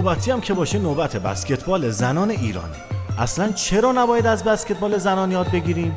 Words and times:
نوبتی 0.00 0.30
هم 0.30 0.40
که 0.40 0.54
باشه 0.54 0.78
نوبت 0.78 1.16
بسکتبال 1.16 1.90
زنان 1.90 2.30
ایرانه. 2.30 2.76
اصلا 3.18 3.52
چرا 3.52 3.92
نباید 3.92 4.26
از 4.26 4.44
بسکتبال 4.44 4.98
زنان 4.98 5.32
یاد 5.32 5.50
بگیریم؟ 5.50 5.96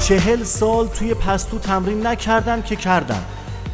چهل 0.00 0.44
سال 0.44 0.88
توی 0.88 1.14
پستو 1.14 1.58
تمرین 1.58 2.06
نکردن 2.06 2.62
که 2.62 2.76
کردن. 2.76 3.22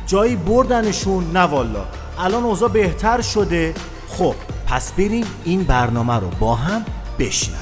جایی 0.06 0.37
بردنشون 0.37 1.30
نه 1.30 1.40
والا. 1.40 1.85
الان 2.19 2.44
اوضاع 2.44 2.69
بهتر 2.69 3.21
شده. 3.21 3.74
خب 4.08 4.35
پس 4.67 4.92
بریم 4.92 5.26
این 5.44 5.62
برنامه 5.62 6.14
رو 6.14 6.28
با 6.40 6.54
هم 6.54 6.84
بشنویم. 7.18 7.60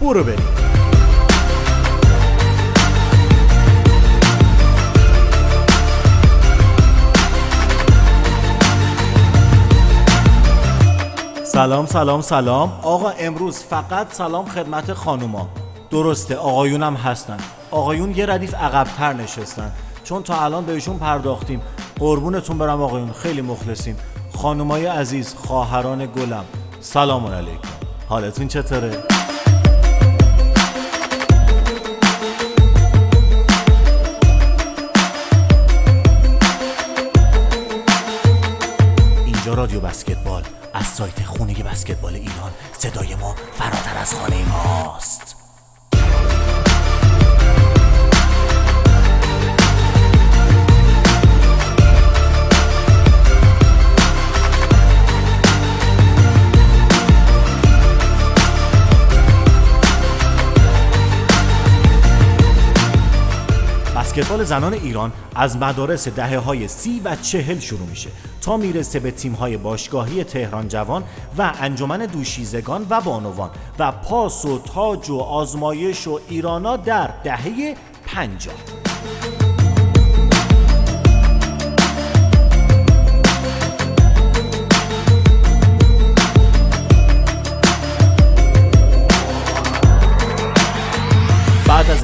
برو 0.00 0.24
بریم. 0.24 0.63
سلام 11.54 11.86
سلام 11.86 12.20
سلام. 12.20 12.72
آقا 12.82 13.10
امروز 13.10 13.58
فقط 13.58 14.12
سلام 14.12 14.44
خدمت 14.44 14.92
خانوما. 14.92 15.48
درسته 15.90 16.36
آقایونم 16.36 16.94
هستن. 16.94 17.36
آقایون 17.70 18.14
یه 18.16 18.26
ردیف 18.26 18.54
عقبتر 18.54 19.12
نشستن. 19.12 19.72
چون 20.04 20.22
تا 20.22 20.44
الان 20.44 20.64
بهشون 20.64 20.98
پرداختیم. 20.98 21.60
قربونتون 21.98 22.58
برم 22.58 22.82
آقایون 22.82 23.12
خیلی 23.12 23.42
مخلصیم. 23.42 23.96
خانومای 24.36 24.86
عزیز 24.86 25.34
خواهران 25.34 26.06
گلم. 26.06 26.44
سلام 26.80 27.26
علیکم. 27.26 27.68
حالتون 28.08 28.48
چطوره؟ 28.48 29.02
رادیو 39.54 39.80
بسکتبال 39.80 40.42
از 40.74 40.86
سایت 40.86 41.22
خونه 41.22 41.62
بسکتبال 41.62 42.14
ایران 42.14 42.52
صدای 42.78 43.14
ما 43.14 43.34
فراتر 43.34 43.98
از 43.98 44.14
خانه 44.14 44.48
ماست. 44.48 45.43
بسکتبال 64.14 64.44
زنان 64.44 64.72
ایران 64.72 65.12
از 65.34 65.56
مدارس 65.56 66.08
دهه 66.08 66.38
های 66.38 66.68
سی 66.68 67.00
و 67.04 67.16
چهل 67.16 67.58
شروع 67.58 67.88
میشه 67.88 68.10
تا 68.40 68.56
می‌رسه 68.56 69.00
به 69.00 69.10
تیم 69.10 69.32
های 69.32 69.56
باشگاهی 69.56 70.24
تهران 70.24 70.68
جوان 70.68 71.04
و 71.38 71.52
انجمن 71.60 71.98
دوشیزگان 71.98 72.86
و 72.90 73.00
بانوان 73.00 73.50
و 73.78 73.92
پاس 73.92 74.44
و 74.44 74.58
تاج 74.58 75.10
و 75.10 75.18
آزمایش 75.18 76.08
و 76.08 76.20
ایرانا 76.28 76.76
در 76.76 77.10
دهه 77.24 77.76
پنجاه. 78.06 78.83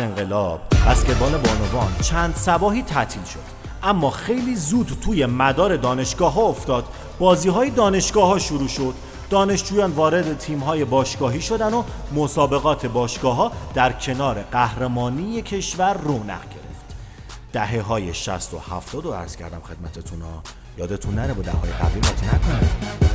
انقلاب 0.00 0.60
بسکتبال 0.86 1.30
بانوان 1.30 1.96
چند 2.02 2.34
سباهی 2.36 2.82
تعطیل 2.82 3.24
شد. 3.24 3.60
اما 3.82 4.10
خیلی 4.10 4.56
زود 4.56 4.98
توی 5.04 5.26
مدار 5.26 5.76
دانشگاه 5.76 6.32
ها 6.32 6.42
افتاد. 6.42 6.84
بازی 7.18 7.48
های 7.48 7.70
دانشگاه 7.70 8.28
ها 8.28 8.38
شروع 8.38 8.68
شد. 8.68 8.94
دانشجویان 9.30 9.90
وارد 9.90 10.38
تیم 10.38 10.58
های 10.58 10.84
باشگاهی 10.84 11.40
شدن 11.40 11.74
و 11.74 11.82
مسابقات 12.14 12.86
باشگاه 12.86 13.36
ها 13.36 13.52
در 13.74 13.92
کنار 13.92 14.42
قهرمانی 14.42 15.42
کشور 15.42 15.94
رونق 15.94 16.42
گرفت. 16.42 16.96
دهه 17.52 17.80
های 17.80 18.14
60 18.14 18.54
و 18.54 18.58
70 18.58 19.04
رو 19.04 19.12
عرض 19.12 19.36
کردم 19.36 19.60
خدمتتون 19.60 20.22
ها. 20.22 20.42
یادتون 20.78 21.14
نره 21.14 21.34
با 21.34 21.42
دهه 21.42 21.56
های 21.56 21.70
قبلی 21.70 22.00
نکنید 22.00 23.09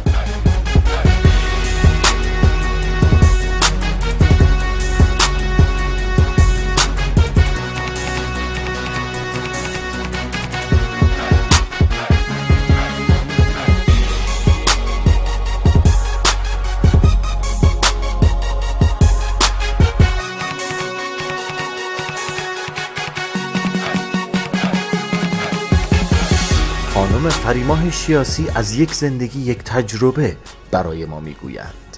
فریماه 27.55 27.91
شیاسی 27.91 28.47
از 28.55 28.75
یک 28.75 28.93
زندگی 28.93 29.39
یک 29.39 29.63
تجربه 29.63 30.37
برای 30.71 31.05
ما 31.05 31.19
می‌گویند. 31.19 31.97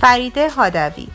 فریده 0.00 0.50
هادوی 0.50 1.08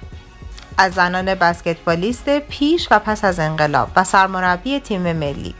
از 0.77 0.93
زنان 0.93 1.35
بسکتبالیست 1.35 2.39
پیش 2.39 2.87
و 2.91 2.99
پس 2.99 3.25
از 3.25 3.39
انقلاب 3.39 3.89
و 3.95 4.03
سرمربی 4.03 4.79
تیم 4.79 5.13
ملی. 5.13 5.53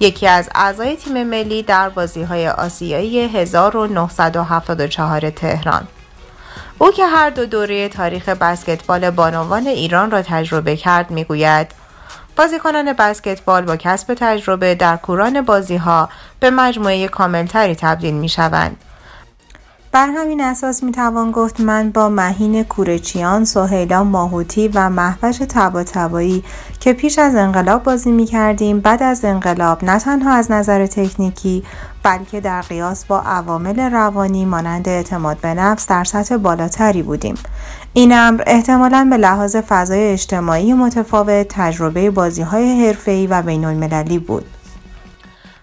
یکی 0.00 0.26
از 0.26 0.50
اعضای 0.54 0.96
تیم 0.96 1.22
ملی 1.22 1.62
در 1.62 1.88
بازی 1.88 2.22
های 2.22 2.48
آسیایی 2.48 3.20
1974 3.20 5.30
تهران. 5.30 5.88
او 6.78 6.90
که 6.90 7.06
هر 7.06 7.30
دو 7.30 7.46
دوره 7.46 7.88
تاریخ 7.88 8.28
بسکتبال 8.28 9.10
بانوان 9.10 9.66
ایران 9.66 10.10
را 10.10 10.22
تجربه 10.22 10.76
کرد 10.76 11.10
می‌گوید 11.10 11.89
بازیکنان 12.36 12.92
بسکتبال 12.92 13.64
با 13.64 13.76
کسب 13.76 14.14
تجربه 14.14 14.74
در 14.74 14.96
کوران 14.96 15.40
بازی 15.40 15.76
ها 15.76 16.08
به 16.40 16.50
مجموعه 16.50 17.08
کاملتری 17.08 17.74
تبدیل 17.74 18.14
می 18.14 18.28
شوند. 18.28 18.76
بر 19.92 20.06
همین 20.06 20.40
اساس 20.40 20.82
می 20.82 20.92
توان 20.92 21.30
گفت 21.30 21.60
من 21.60 21.90
با 21.90 22.08
مهین 22.08 22.64
کورچیان، 22.64 23.44
سهیلا 23.44 24.04
ماهوتی 24.04 24.68
و 24.68 24.90
محوش 24.90 25.38
تباتبایی 25.38 26.44
که 26.80 26.92
پیش 26.92 27.18
از 27.18 27.34
انقلاب 27.34 27.82
بازی 27.82 28.10
می 28.10 28.26
کردیم 28.26 28.80
بعد 28.80 29.02
از 29.02 29.24
انقلاب 29.24 29.84
نه 29.84 29.98
تنها 29.98 30.32
از 30.32 30.50
نظر 30.50 30.86
تکنیکی 30.86 31.64
بلکه 32.02 32.40
در 32.40 32.62
قیاس 32.62 33.04
با 33.04 33.20
عوامل 33.20 33.80
روانی 33.80 34.44
مانند 34.44 34.88
اعتماد 34.88 35.36
به 35.36 35.54
نفس 35.54 35.86
در 35.86 36.04
سطح 36.04 36.36
بالاتری 36.36 37.02
بودیم. 37.02 37.34
این 37.92 38.12
امر 38.12 38.42
احتمالاً 38.46 39.06
به 39.10 39.16
لحاظ 39.16 39.56
فضای 39.56 40.12
اجتماعی 40.12 40.72
متفاوت 40.72 41.46
تجربه 41.48 42.10
بازی 42.10 42.42
های 42.42 42.86
حرفه‌ای 42.86 43.26
و 43.26 43.42
بین 43.42 43.64
المللی 43.64 44.18
بود. 44.18 44.44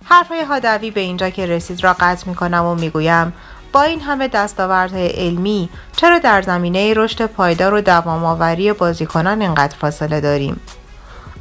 حرفهای 0.04 0.42
هادوی 0.42 0.92
به 0.92 1.02
اینجا 1.02 1.30
که 1.30 1.46
رسید 1.46 1.84
را 1.84 1.96
قطع 2.00 2.30
می 2.30 2.36
کنم 2.36 2.66
و 2.66 2.76
می 2.76 2.90
گویم 2.90 3.34
با 3.72 3.82
این 3.82 4.02
همه 4.02 4.28
دستاوردهای 4.28 5.08
علمی 5.08 5.70
چرا 5.96 6.20
در 6.20 6.42
زمینه 6.42 6.94
رشد 6.94 7.26
پایدار 7.26 7.74
و 7.74 7.82
دوامآوری 7.82 8.74
بازیکنان 8.74 9.42
اینقدر 9.42 9.76
فاصله 9.78 10.22
داریم 10.22 10.60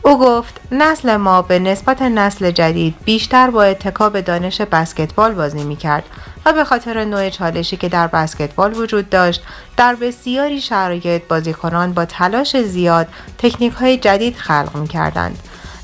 او 0.02 0.18
گفت 0.18 0.60
نسل 0.72 1.16
ما 1.16 1.42
به 1.42 1.58
نسبت 1.58 2.02
نسل 2.02 2.50
جدید 2.50 2.94
بیشتر 3.04 3.50
با 3.50 3.62
اتکا 3.62 4.10
به 4.10 4.22
دانش 4.22 4.60
بسکتبال 4.60 5.34
بازی 5.34 5.64
می 5.64 5.76
کرد 5.76 6.04
و 6.46 6.52
به 6.52 6.64
خاطر 6.64 7.04
نوع 7.04 7.30
چالشی 7.30 7.76
که 7.76 7.88
در 7.88 8.06
بسکتبال 8.06 8.76
وجود 8.76 9.10
داشت 9.10 9.42
در 9.76 9.94
بسیاری 9.94 10.60
شرایط 10.60 11.22
بازیکنان 11.28 11.92
با 11.92 12.04
تلاش 12.04 12.56
زیاد 12.56 13.08
تکنیک 13.38 13.72
های 13.72 13.96
جدید 13.96 14.36
خلق 14.36 14.76
می 14.76 14.88
کردند 14.88 15.38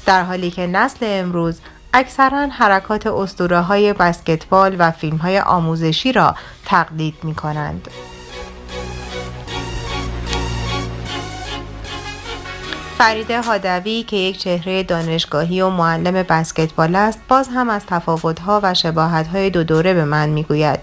در 0.07 0.23
حالی 0.23 0.51
که 0.51 0.67
نسل 0.67 0.99
امروز 1.09 1.61
اکثرا 1.95 2.47
حرکات 2.47 3.07
اسطوره 3.07 3.61
های 3.61 3.93
بسکتبال 3.93 4.77
و 4.79 4.91
فیلم 4.91 5.17
های 5.17 5.41
آموزشی 5.41 6.13
را 6.13 6.35
تقلید 6.65 7.15
می 7.23 7.35
کنند. 7.35 7.89
فریده 13.03 13.43
هادوی 13.43 14.03
که 14.03 14.17
یک 14.17 14.39
چهره 14.39 14.83
دانشگاهی 14.83 15.61
و 15.61 15.69
معلم 15.69 16.23
بسکتبال 16.23 16.95
است 16.95 17.21
باز 17.29 17.49
هم 17.55 17.71
از 17.71 17.83
تفاوت‌ها 17.87 18.61
و 18.63 18.75
شباهت‌های 18.75 19.51
دو 19.51 19.65
دوره 19.65 19.95
به 19.95 20.05
من 20.05 20.29
می‌گوید. 20.29 20.79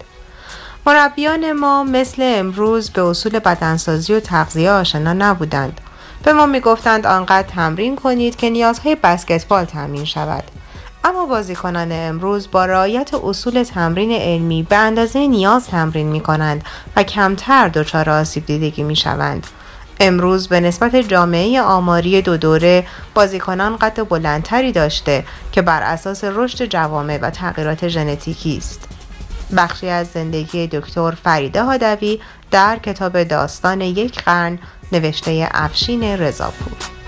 مربیان 0.85 1.51
ما 1.51 1.83
مثل 1.83 2.21
امروز 2.37 2.89
به 2.89 3.03
اصول 3.03 3.39
بدنسازی 3.39 4.13
و 4.13 4.19
تغذیه 4.19 4.71
آشنا 4.71 5.13
نبودند. 5.13 5.81
به 6.23 6.33
ما 6.33 6.45
می‌گفتند 6.45 7.07
آنقدر 7.07 7.47
تمرین 7.47 7.95
کنید 7.95 8.35
که 8.35 8.49
نیازهای 8.49 8.95
بسکتبال 8.95 9.65
تامین 9.65 10.05
شود. 10.05 10.43
اما 11.03 11.25
بازیکنان 11.25 11.91
امروز 11.91 12.51
با 12.51 12.65
رعایت 12.65 13.13
اصول 13.13 13.63
تمرین 13.63 14.11
علمی 14.11 14.63
به 14.63 14.75
اندازه 14.75 15.27
نیاز 15.27 15.67
تمرین 15.67 16.07
می 16.07 16.21
کنند 16.21 16.63
و 16.95 17.03
کمتر 17.03 17.67
دچار 17.67 18.09
آسیب 18.09 18.45
دیدگی 18.45 18.83
می 18.83 18.95
شوند. 18.95 19.47
امروز 19.99 20.47
به 20.47 20.59
نسبت 20.59 20.95
جامعه 20.95 21.61
آماری 21.61 22.21
دو 22.21 22.37
دوره 22.37 22.87
بازیکنان 23.13 23.77
قد 23.77 24.07
بلندتری 24.09 24.71
داشته 24.71 25.25
که 25.51 25.61
بر 25.61 25.81
اساس 25.81 26.23
رشد 26.23 26.65
جوامع 26.65 27.19
و 27.21 27.29
تغییرات 27.29 27.87
ژنتیکی 27.87 28.57
است. 28.57 28.89
بخشی 29.57 29.89
از 29.89 30.07
زندگی 30.07 30.67
دکتر 30.67 31.11
فریده 31.11 31.63
هادوی 31.63 32.19
در 32.51 32.79
کتاب 32.83 33.23
داستان 33.23 33.81
یک 33.81 34.23
قرن 34.23 34.59
نوشته 34.91 35.49
افشین 35.51 36.03
رضاپور 36.03 36.98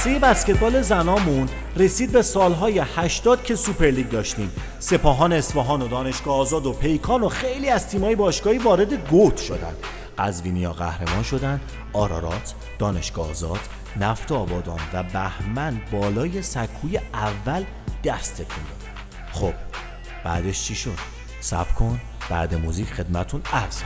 قصه 0.00 0.18
بسکتبال 0.18 0.82
زنامون 0.82 1.48
رسید 1.76 2.12
به 2.12 2.22
سالهای 2.22 2.78
80 2.78 3.44
که 3.44 3.56
سوپرلیگ 3.56 4.08
داشتیم. 4.08 4.50
سپاهان 4.78 5.32
اصفهان 5.32 5.82
و 5.82 5.88
دانشگاه 5.88 6.36
آزاد 6.36 6.66
و 6.66 6.72
پیکان 6.72 7.22
و 7.22 7.28
خیلی 7.28 7.68
از 7.68 7.88
تیمای 7.88 8.14
باشگاهی 8.16 8.58
وارد 8.58 9.08
گود 9.10 9.36
شدن. 9.36 9.74
قزوینیا 10.18 10.72
قهرمان 10.72 11.22
شدن 11.22 11.60
آرارات 11.92 12.54
دانشگاه 12.78 13.30
آزاد 13.30 13.60
نفت 14.00 14.32
آبادان 14.32 14.80
و 14.92 15.02
بهمن 15.02 15.80
بالای 15.92 16.42
سکوی 16.42 16.98
اول 17.14 17.64
دست 18.04 18.34
تکون 18.34 18.64
خب 19.32 19.54
بعدش 20.24 20.64
چی 20.64 20.74
شد؟ 20.74 20.98
صبر 21.40 21.74
کن 21.74 22.00
بعد 22.30 22.54
موزیک 22.54 22.88
خدمتون 22.88 23.42
عرض 23.52 23.82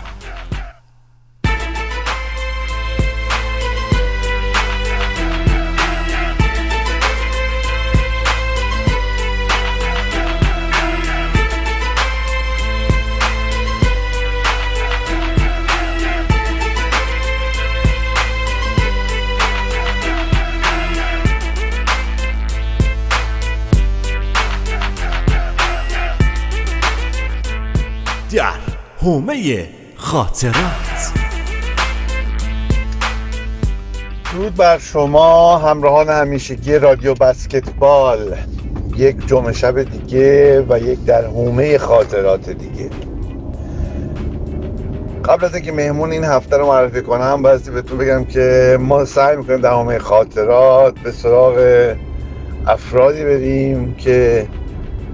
حومه 29.15 29.69
خاطرات. 29.97 31.13
درود 34.33 34.55
بر 34.55 34.79
شما 34.79 35.59
همراهان 35.59 36.09
همیشگی 36.09 36.79
رادیو 36.79 37.15
بسکتبال. 37.15 38.37
یک 38.97 39.27
جمعه 39.27 39.53
شب 39.53 39.83
دیگه 39.83 40.61
و 40.69 40.79
یک 40.79 41.05
در 41.05 41.27
حومه 41.27 41.79
خاطرات 41.79 42.51
دیگه. 42.51 42.91
قبل 45.25 45.45
از 45.45 45.55
اینکه 45.55 45.73
مهمون 45.73 46.13
این 46.13 46.25
هفته 46.25 46.57
رو 46.57 46.67
معرفی 46.67 47.03
کنم 47.03 47.43
بایستی 47.43 47.71
بهتون 47.71 47.99
بگم 47.99 48.25
که 48.25 48.79
ما 48.81 49.05
سعی 49.05 49.37
می‌کنیم 49.37 49.61
در 49.61 49.71
حومه 49.71 49.99
خاطرات 49.99 50.99
به 50.99 51.13
سراغ 51.13 51.57
افرادی 52.67 53.25
بریم 53.25 53.95
که 53.95 54.47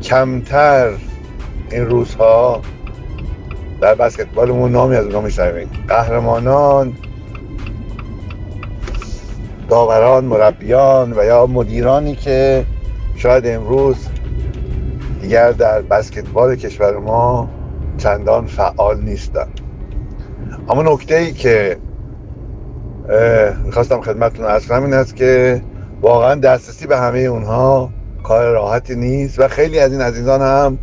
کمتر 0.03 0.91
این 1.71 1.87
روزها 1.87 2.63
در 3.81 3.95
بسکتبالمون 3.95 4.73
نامی 4.73 4.97
از 4.97 5.05
اونها 5.05 5.21
میشنویم. 5.21 5.69
قهرمانان 5.89 6.93
داوران 9.69 10.25
مربیان 10.25 11.13
و 11.13 11.25
یا 11.25 11.47
مدیرانی 11.47 12.15
که 12.15 12.65
شاید 13.17 13.47
امروز 13.47 13.97
دیگر 15.21 15.53
در 15.53 15.83
بسکتبال 15.83 16.57
کشور 16.57 16.99
ما 16.99 17.49
چندان 17.99 18.47
فعال 18.47 19.01
نیستن 19.01 19.47
اما 20.69 20.83
نکته 20.83 21.15
ای 21.15 21.33
که 21.33 21.77
می‌خواستم 23.65 24.01
خدمتتون 24.01 24.45
ارز 24.45 24.67
کنم 24.67 24.85
این 24.85 24.95
است 24.95 25.17
که 25.17 25.63
واقعا 26.01 26.35
دسترسی 26.35 26.87
به 26.87 26.99
همه 26.99 27.19
اونها 27.19 27.91
کار 28.23 28.53
راحتی 28.53 28.95
نیست 28.95 29.39
و 29.39 29.49
خیلی 29.49 29.79
از 29.79 29.93
این 29.93 30.01
عزیزان 30.01 30.41
هم 30.41 30.79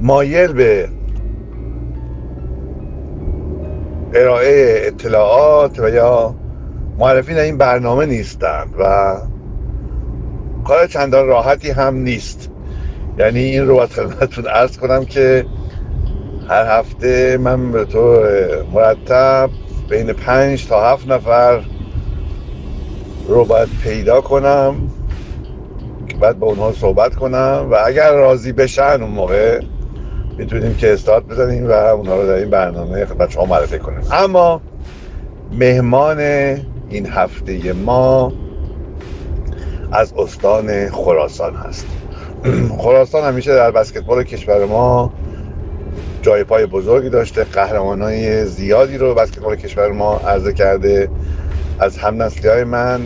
مایل 0.00 0.52
به 0.52 0.88
ارائه 4.14 4.80
اطلاعات 4.86 5.78
و 5.78 5.88
یا 5.88 6.34
معرفی 6.98 7.34
این 7.34 7.58
برنامه 7.58 8.06
نیستند 8.06 8.74
و 8.80 9.16
کار 10.64 10.86
چندان 10.86 11.26
راحتی 11.26 11.70
هم 11.70 11.94
نیست. 11.94 12.50
یعنی 13.18 13.40
این 13.40 13.66
رو 13.66 13.74
باید 13.74 13.90
خدمتتون 13.90 14.46
ارز 14.46 14.76
کنم 14.76 15.04
که 15.04 15.46
هر 16.48 16.78
هفته 16.78 17.38
من 17.40 17.72
به 17.72 17.84
تو 17.84 18.22
مرتب 18.72 19.50
بین 19.88 20.12
پنج 20.12 20.66
تا 20.66 20.92
هفت 20.92 21.08
نفر 21.08 21.64
رو 23.26 23.44
باید 23.44 23.68
پیدا 23.82 24.20
کنم 24.20 24.74
که 26.08 26.16
بعد 26.16 26.38
با 26.38 26.46
اونها 26.46 26.72
صحبت 26.72 27.14
کنم 27.14 27.68
و 27.70 27.78
اگر 27.86 28.12
راضی 28.12 28.52
بشن 28.52 29.02
اون 29.02 29.10
موقع 29.10 29.60
می‌تونیم 30.38 30.74
که 30.74 30.92
استارت 30.92 31.24
بزنیم 31.24 31.68
و 31.68 31.72
اونها 31.72 32.16
رو 32.16 32.26
در 32.26 32.34
این 32.34 32.50
برنامه 32.50 33.04
خدمت 33.04 33.30
شما 33.30 33.44
معرفی 33.44 33.78
کنیم. 33.78 34.00
اما 34.12 34.62
مهمان 35.52 36.20
این 36.88 37.06
هفته 37.06 37.72
ما 37.72 38.32
از 39.92 40.14
استان 40.16 40.88
خراسان 40.90 41.54
هست. 41.54 41.86
خراسان 42.82 43.24
همیشه 43.24 43.54
در 43.54 43.70
بسکتبال 43.70 44.22
کشور 44.22 44.64
ما 44.66 45.12
جای 46.22 46.44
پای 46.44 46.66
بزرگی 46.66 47.10
داشته 47.10 47.44
قهرمان 47.44 48.02
های 48.02 48.44
زیادی 48.44 48.98
رو 48.98 49.14
بسکتبال 49.14 49.56
کشور 49.56 49.92
ما 49.92 50.16
عرضه 50.16 50.52
کرده. 50.52 51.08
از 51.78 51.98
هم 51.98 52.22
نسلی 52.22 52.48
های 52.48 52.64
من 52.64 53.00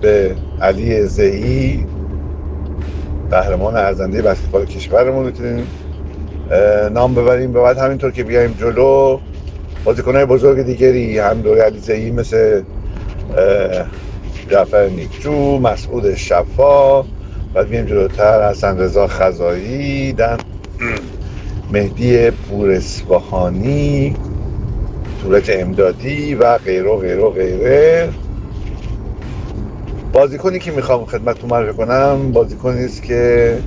به 0.00 0.36
علی 0.60 1.06
زهی 1.06 1.86
قهرمان 3.30 3.76
ارزنده 3.76 4.22
بسکتبال 4.22 4.64
کشورمون 4.66 5.26
می‌تونیم 5.26 5.66
نام 6.92 7.14
ببریم 7.14 7.50
و 7.50 7.62
بعد 7.62 7.78
همینطور 7.78 8.10
که 8.10 8.24
بیایم 8.24 8.52
جلو 8.52 9.20
بازیکنهای 9.84 10.24
بزرگ 10.24 10.62
دیگری 10.62 11.18
هم 11.18 11.48
علیزهی 11.48 12.10
مثل 12.10 12.62
جعفر 14.50 14.88
نیکجو 14.88 15.58
مسعود 15.58 16.14
شفا 16.14 17.02
بعد 17.54 17.68
بیایم 17.68 17.86
جلوتر 17.86 18.50
حسن 18.50 18.78
رضا 18.78 19.06
خزایی 19.06 20.12
دن 20.12 20.36
مهدی 21.70 22.30
پورسواهانی 22.30 24.16
تورج 25.22 25.50
امدادی 25.54 26.34
و 26.34 26.58
غیره 26.58 26.90
و 26.90 26.96
غیره 26.96 27.22
و 27.22 27.30
غیره. 27.30 28.12
بازیکنی 30.12 30.58
که 30.58 30.70
می‌خوام 30.70 31.04
خدمتتون 31.04 31.50
معرفی 31.50 31.76
کنم 31.76 32.32
بازیکنی 32.32 32.84
است 32.84 33.02
که 33.02 33.62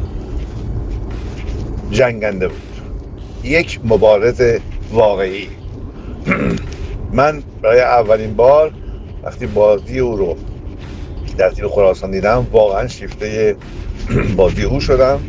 جنگنده 1.91 2.47
بود. 2.47 2.64
یک 3.45 3.79
مبارز 3.83 4.41
واقعی. 4.91 5.47
من 7.11 7.43
برای 7.61 7.79
اولین 7.79 8.35
بار 8.35 8.71
وقتی 9.23 9.47
بازی 9.47 9.99
او 9.99 10.17
رو 10.17 10.37
در 11.37 11.49
تیم 11.49 11.67
خراسان 11.67 12.11
دیدم 12.11 12.47
واقعا 12.51 12.87
شیفته 12.87 13.55
بازی 14.35 14.63
او 14.63 14.79
شدم. 14.79 15.19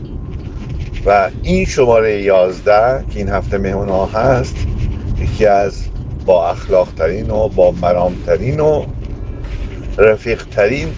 و 1.06 1.30
این 1.42 1.64
شماره 1.64 2.22
11 2.22 3.04
که 3.10 3.18
این 3.18 3.28
هفته 3.28 3.58
مهمون 3.58 3.88
ها 3.88 4.06
هست 4.06 4.56
یکی 5.18 5.46
از 5.46 5.82
با 6.26 6.50
اخلاق 6.50 6.88
ترین 6.96 7.30
و 7.30 7.48
با 7.48 7.70
مرام 7.70 8.14
ترین 8.26 8.60
و 8.60 8.86
رفیق 9.98 10.44
ترین 10.46 10.88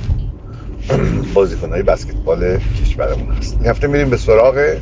بازیکن 1.35 1.71
های 1.71 1.83
بسکتبال 1.83 2.59
کشورمون 2.83 3.35
هست. 3.35 3.57
این 3.61 3.71
هفته 3.71 3.87
میریم 3.87 4.11
به 4.11 4.17
سراغ 4.17 4.77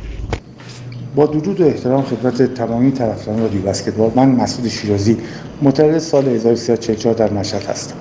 با 1.17 1.25
درود 1.25 1.61
و 1.61 1.65
احترام 1.65 2.01
خدمت 2.01 2.53
تمامی 2.53 2.91
طرفداران 2.91 3.41
رادیو 3.41 3.61
بسکتبال 3.61 4.11
من 4.15 4.29
مسعود 4.29 4.67
شیرازی 4.67 5.17
متولد 5.61 5.97
سال 5.97 6.27
1344 6.27 7.13
در 7.13 7.33
مشهد 7.33 7.63
هستم. 7.63 7.95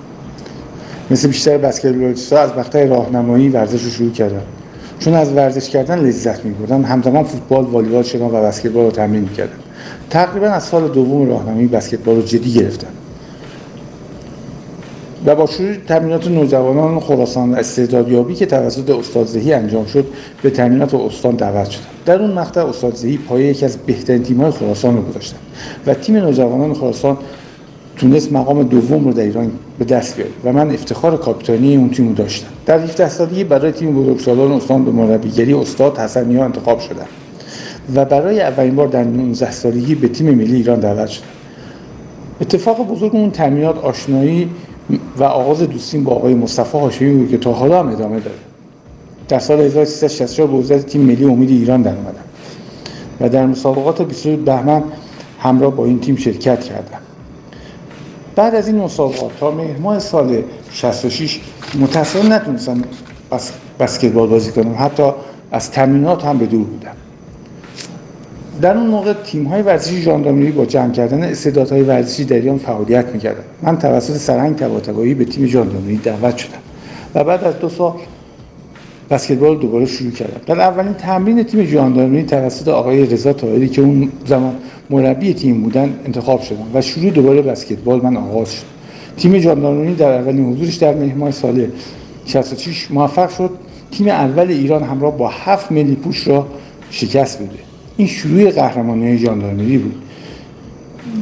مثل 1.11 1.29
بیشتر 1.29 1.59
بسکتبالیست‌ها 1.59 2.39
از 2.39 2.51
وقتهای 2.57 2.87
راهنمایی 2.87 3.49
ورزش 3.49 3.83
رو 3.83 3.91
شروع 3.91 4.11
کردم. 4.11 4.43
چون 4.99 5.15
از 5.15 5.33
ورزش 5.33 5.69
کردن 5.69 5.99
لذت 5.99 6.45
می‌بردم 6.45 6.83
همزمان 6.83 7.25
فوتبال 7.25 7.65
والیبال 7.65 8.03
شدم 8.03 8.25
و 8.25 8.43
بسکتبال 8.43 8.85
رو 8.85 8.91
تمرین 8.91 9.23
می‌کردم. 9.23 9.59
تقریبا 10.11 10.47
از 10.47 10.65
سال 10.65 10.89
دوم 10.89 11.29
راهنمایی 11.29 11.67
بسکتبال 11.67 12.17
رو 12.17 12.23
جدی 12.23 12.53
گرفتم. 12.53 12.87
و 15.27 15.35
با 15.35 15.47
شروع 15.47 15.75
تمرینات 15.89 16.29
نوجوانان 16.29 17.01
خراسان 17.01 17.55
استعدادیابی 17.55 18.35
که 18.35 18.47
توسط 18.47 18.91
استاد 18.91 19.27
زهی 19.27 19.53
انجام 19.53 19.87
شد 19.87 20.07
به 20.43 20.51
تمرینات 20.51 20.95
استان 20.95 21.35
دعوت 21.37 21.71
شدم. 21.71 21.96
در 22.07 22.23
اون 22.23 22.31
مقطع 22.31 22.67
استاد 22.67 22.95
زهی 22.95 23.17
پایه 23.17 23.47
یکی 23.47 23.65
از 23.65 23.79
بهترین 23.79 24.23
تیم‌های 24.23 24.51
خراسان 24.51 24.97
رو 24.97 25.03
گذاشتن 25.03 25.37
و 25.87 25.95
تیم 25.95 26.17
نوجوانان 26.17 26.75
خراسان 26.75 27.19
تونست 27.97 28.33
مقام 28.33 28.63
دوم 28.63 29.05
رو 29.05 29.13
در 29.13 29.23
ایران 29.23 29.51
به 29.79 29.85
دست 29.85 30.17
بیاره 30.17 30.31
و 30.45 30.53
من 30.53 30.71
افتخار 30.71 31.17
کاپیتانی 31.17 31.77
اون 31.77 31.91
تیم 31.91 32.09
رو 32.09 32.15
داشتم. 32.15 32.47
در 32.67 32.79
17 32.79 33.09
سالگی 33.09 33.45
برای 33.45 33.73
تیم 33.73 34.03
بزرگسالان 34.03 34.53
استان 34.53 34.85
به 34.85 34.91
مربیگری 34.91 35.55
استاد 35.55 35.99
حسنی 35.99 36.39
انتخاب 36.39 36.81
شدم 36.81 37.07
و 37.95 38.05
برای 38.05 38.41
اولین 38.41 38.75
بار 38.75 38.87
در 38.87 39.05
19 39.05 39.51
سالگی 39.51 39.95
به 39.95 40.09
تیم 40.09 40.35
ملی 40.35 40.57
ایران 40.57 40.81
دعوت 40.81 41.09
شدم. 41.09 41.27
اتفاق 42.41 42.89
بزرگ 42.89 43.15
اون 43.15 43.31
تمرینات 43.31 43.79
آشنایی 43.79 44.51
و 45.17 45.25
آغاز 45.25 45.63
دوستیم 45.63 46.05
با 46.05 46.13
آقای 46.13 46.35
مصطفی 46.35 46.79
هاشمی 46.79 47.15
بود 47.15 47.31
که 47.31 47.39
تا 47.39 47.53
حالا 47.53 47.81
هم 47.81 47.89
ادامه 47.89 48.21
داره. 48.21 48.37
در 49.29 49.39
سال 49.39 49.61
1364 49.61 50.47
به 50.47 50.57
عضویت 50.57 50.87
تیم 50.87 51.01
ملی 51.01 51.25
امید 51.25 51.51
ایران 51.51 51.83
در 51.83 51.95
اومدم 51.95 52.25
و 53.21 53.29
در 53.29 53.47
مسابقات 53.47 54.03
22 54.03 54.45
بهمن 54.45 54.83
همراه 55.39 55.77
با 55.77 55.85
این 55.85 56.01
تیم 56.01 56.17
شرکت 56.17 56.65
کردم 56.65 56.99
بعد 58.37 58.55
از 58.55 58.67
این 58.67 58.77
مسابقات 58.77 59.31
تا 59.41 59.51
مهر 59.51 59.99
سال 59.99 60.43
66 60.71 61.41
متأسفانه 61.81 62.35
نتونستم 62.35 62.83
بس 63.33 63.53
بسکتبال 63.81 64.29
بازی 64.29 64.53
کنم. 64.53 64.75
حتی 64.79 65.11
از 65.53 65.71
تمرینات 65.71 66.25
هم 66.25 66.39
به 66.39 66.47
دور 66.47 66.65
بودم. 66.65 66.93
در 68.63 68.77
اون 68.77 68.87
موقع 68.87 69.13
تیم 69.13 69.45
های 69.45 69.63
ورزشی 69.63 70.03
ژاندارمری 70.03 70.51
با 70.51 70.65
جمع 70.67 70.93
کردن 70.93 71.25
استعدادهای 71.25 71.83
ورزشی 71.83 72.25
در 72.25 72.37
ایران 72.37 72.59
فعالیت 72.59 73.07
می‌کردن. 73.07 73.43
من 73.63 73.79
توسط 73.79 74.17
سرهنگ 74.17 74.57
طباطبایی 74.57 75.15
به 75.15 75.25
تیم 75.25 75.47
ژاندارمری 75.47 75.97
دعوت 75.97 76.37
شدم. 76.37 76.59
و 77.15 77.25
بعد 77.25 77.45
از 77.45 77.59
دو 77.59 77.69
سال 77.69 77.93
بسکتبال 79.11 79.59
دوباره 79.59 79.87
شروع 79.87 80.11
کردم. 80.11 80.41
در 80.47 80.61
اولین 80.61 80.95
تمرین 80.95 81.43
تیم 81.43 81.65
ژاندارمری 81.65 82.23
توسط 82.23 82.69
آقای 82.69 83.07
رضا 83.07 83.33
طاهری 83.33 83.69
که 83.69 83.83
اون 83.83 84.13
زمان 84.27 84.55
مربی 84.91 85.35
تیم 85.35 85.63
بودن 85.63 85.95
انتخاب 86.05 86.43
شدم 86.43 86.67
و 86.75 86.81
شروع 86.81 87.11
دوباره 87.11 87.43
بسکتبال 87.43 88.01
من 88.01 88.17
آغاز 88.17 88.53
شد. 88.53 88.67
تیم 89.17 89.39
ژاندارمری 89.39 89.95
در 89.95 90.13
اولین 90.13 90.53
حضورش 90.53 90.75
در 90.75 90.95
مهر 90.95 91.31
سال 91.31 91.67
66 92.27 92.91
موفق 92.91 93.31
شد. 93.31 93.51
تیم 93.91 94.09
اول 94.09 94.49
ایران 94.49 94.83
همراه 94.83 95.17
با 95.17 95.29
هفت 95.29 95.73
ملی 95.73 95.95
پوش 95.95 96.29
را 96.29 96.47
شکست 96.91 97.39
بده. 97.39 97.59
این 97.97 98.09
شروع 98.09 98.51
قهرمانی 98.51 99.19
ژاندارمری 99.19 99.79
بود 99.79 99.95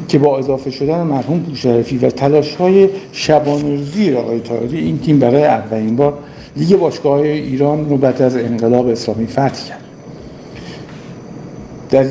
که 0.09 0.19
با 0.19 0.39
اضافه 0.39 0.71
شدن 0.71 1.03
مرحوم 1.03 1.41
پوشرفی 1.41 1.99
و 1.99 2.11
تلاش 2.11 2.55
های 2.55 2.89
شبانه 3.13 4.17
آقای 4.17 4.41
طاهری 4.41 4.79
این 4.79 4.99
تیم 4.99 5.19
برای 5.19 5.45
اولین 5.45 5.97
بار 5.97 6.19
لیگ 6.57 6.77
باشگاه 6.77 7.21
ایران 7.21 7.89
رو 7.89 7.97
بعد 7.97 8.23
از 8.23 8.37
انقلاب 8.37 8.89
اسلامی 8.89 9.27
فتح 9.27 9.69
کرد. 9.69 9.81
در, 11.91 12.07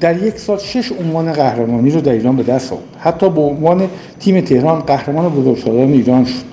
در 0.00 0.22
یک 0.22 0.38
سال 0.38 0.58
شش 0.58 0.92
عنوان 0.92 1.32
قهرمانی 1.32 1.90
رو 1.90 2.00
در 2.00 2.12
ایران 2.12 2.36
به 2.36 2.42
دست 2.42 2.72
آورد. 2.72 2.84
حتی 2.98 3.30
به 3.30 3.40
عنوان 3.40 3.88
تیم 4.20 4.40
تهران 4.40 4.80
قهرمان 4.80 5.28
بزرگسالان 5.28 5.92
ایران 5.92 6.24
شد. 6.24 6.44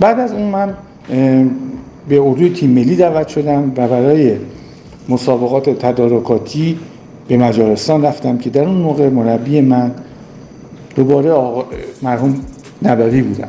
بعد 0.00 0.20
از 0.20 0.32
اون 0.32 0.42
من 0.42 0.74
به 2.08 2.20
اردوی 2.20 2.50
تیم 2.50 2.70
ملی 2.70 2.96
دعوت 2.96 3.28
شدم 3.28 3.72
و 3.76 3.88
برای 3.88 4.36
مسابقات 5.08 5.70
تدارکاتی 5.70 6.78
به 7.28 7.36
مجارستان 7.36 8.02
رفتم 8.02 8.38
که 8.38 8.50
در 8.50 8.64
اون 8.64 8.78
موقع 8.78 9.08
مربی 9.08 9.60
من 9.60 9.90
دوباره 10.96 11.30
آقا 11.30 11.64
مرحوم 12.02 12.40
نبوی 12.82 13.22
بودم 13.22 13.48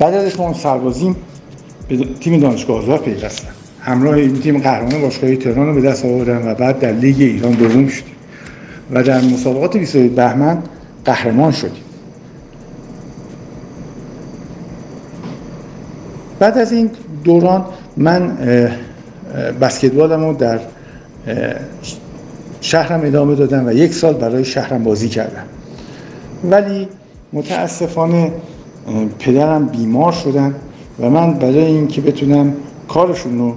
بعد 0.00 0.14
از 0.14 0.24
اتمام 0.24 0.52
سربازیم 0.52 1.16
به 1.88 1.96
تیم 2.20 2.40
دانشگاه 2.40 2.78
آزاد 2.78 3.00
پیوستم 3.00 3.48
همراه 3.80 4.14
این 4.14 4.40
تیم 4.40 4.58
قهرمان 4.58 5.00
باشگاه 5.00 5.36
تهران 5.36 5.66
رو 5.66 5.74
به 5.74 5.80
دست 5.80 6.04
آوردم 6.04 6.48
و 6.48 6.54
بعد 6.54 6.78
در 6.78 6.92
لیگ 6.92 7.16
ایران 7.20 7.52
دوم 7.52 7.88
شدیم 7.88 8.14
و 8.90 9.02
در 9.02 9.20
مسابقات 9.20 9.76
22 9.76 10.14
بهمن 10.14 10.58
قهرمان 11.04 11.52
شدیم. 11.52 11.82
بعد 16.38 16.58
از 16.58 16.72
این 16.72 16.90
دوران 17.24 17.64
من 17.96 18.36
بسکتبالم 19.60 20.24
رو 20.24 20.32
در 20.32 20.60
شهرم 22.60 23.00
ادامه 23.04 23.34
دادم 23.34 23.66
و 23.66 23.72
یک 23.72 23.94
سال 23.94 24.14
برای 24.14 24.44
شهرم 24.44 24.84
بازی 24.84 25.08
کردم. 25.08 25.44
ولی 26.44 26.88
متاسفانه 27.32 28.32
پدرم 29.18 29.66
بیمار 29.66 30.12
شدن 30.12 30.54
و 31.00 31.10
من 31.10 31.34
برای 31.34 31.64
اینکه 31.64 32.00
بتونم 32.00 32.52
کارشون 32.88 33.38
رو 33.38 33.54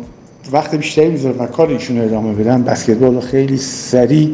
وقت 0.52 0.76
بیشتری 0.76 1.10
بذارم 1.10 1.40
و 1.40 1.46
کار 1.46 1.68
ایشون 1.70 1.98
رو 1.98 2.04
ادامه 2.04 2.34
بدم 2.34 2.64
بسکتبال 2.64 3.14
رو 3.14 3.22
خیلی 3.22 3.58
سریع 3.58 4.32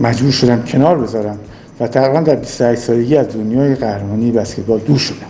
مجبور 0.00 0.30
شدم 0.30 0.62
کنار 0.62 0.98
بذارم 0.98 1.38
و 1.80 1.86
تقریبا 1.86 2.20
در 2.20 2.36
28 2.36 2.80
سالگی 2.80 3.16
از 3.16 3.28
دنیای 3.28 3.74
قهرمانی 3.74 4.30
بسکتبال 4.30 4.78
دور 4.78 4.98
شدم. 4.98 5.26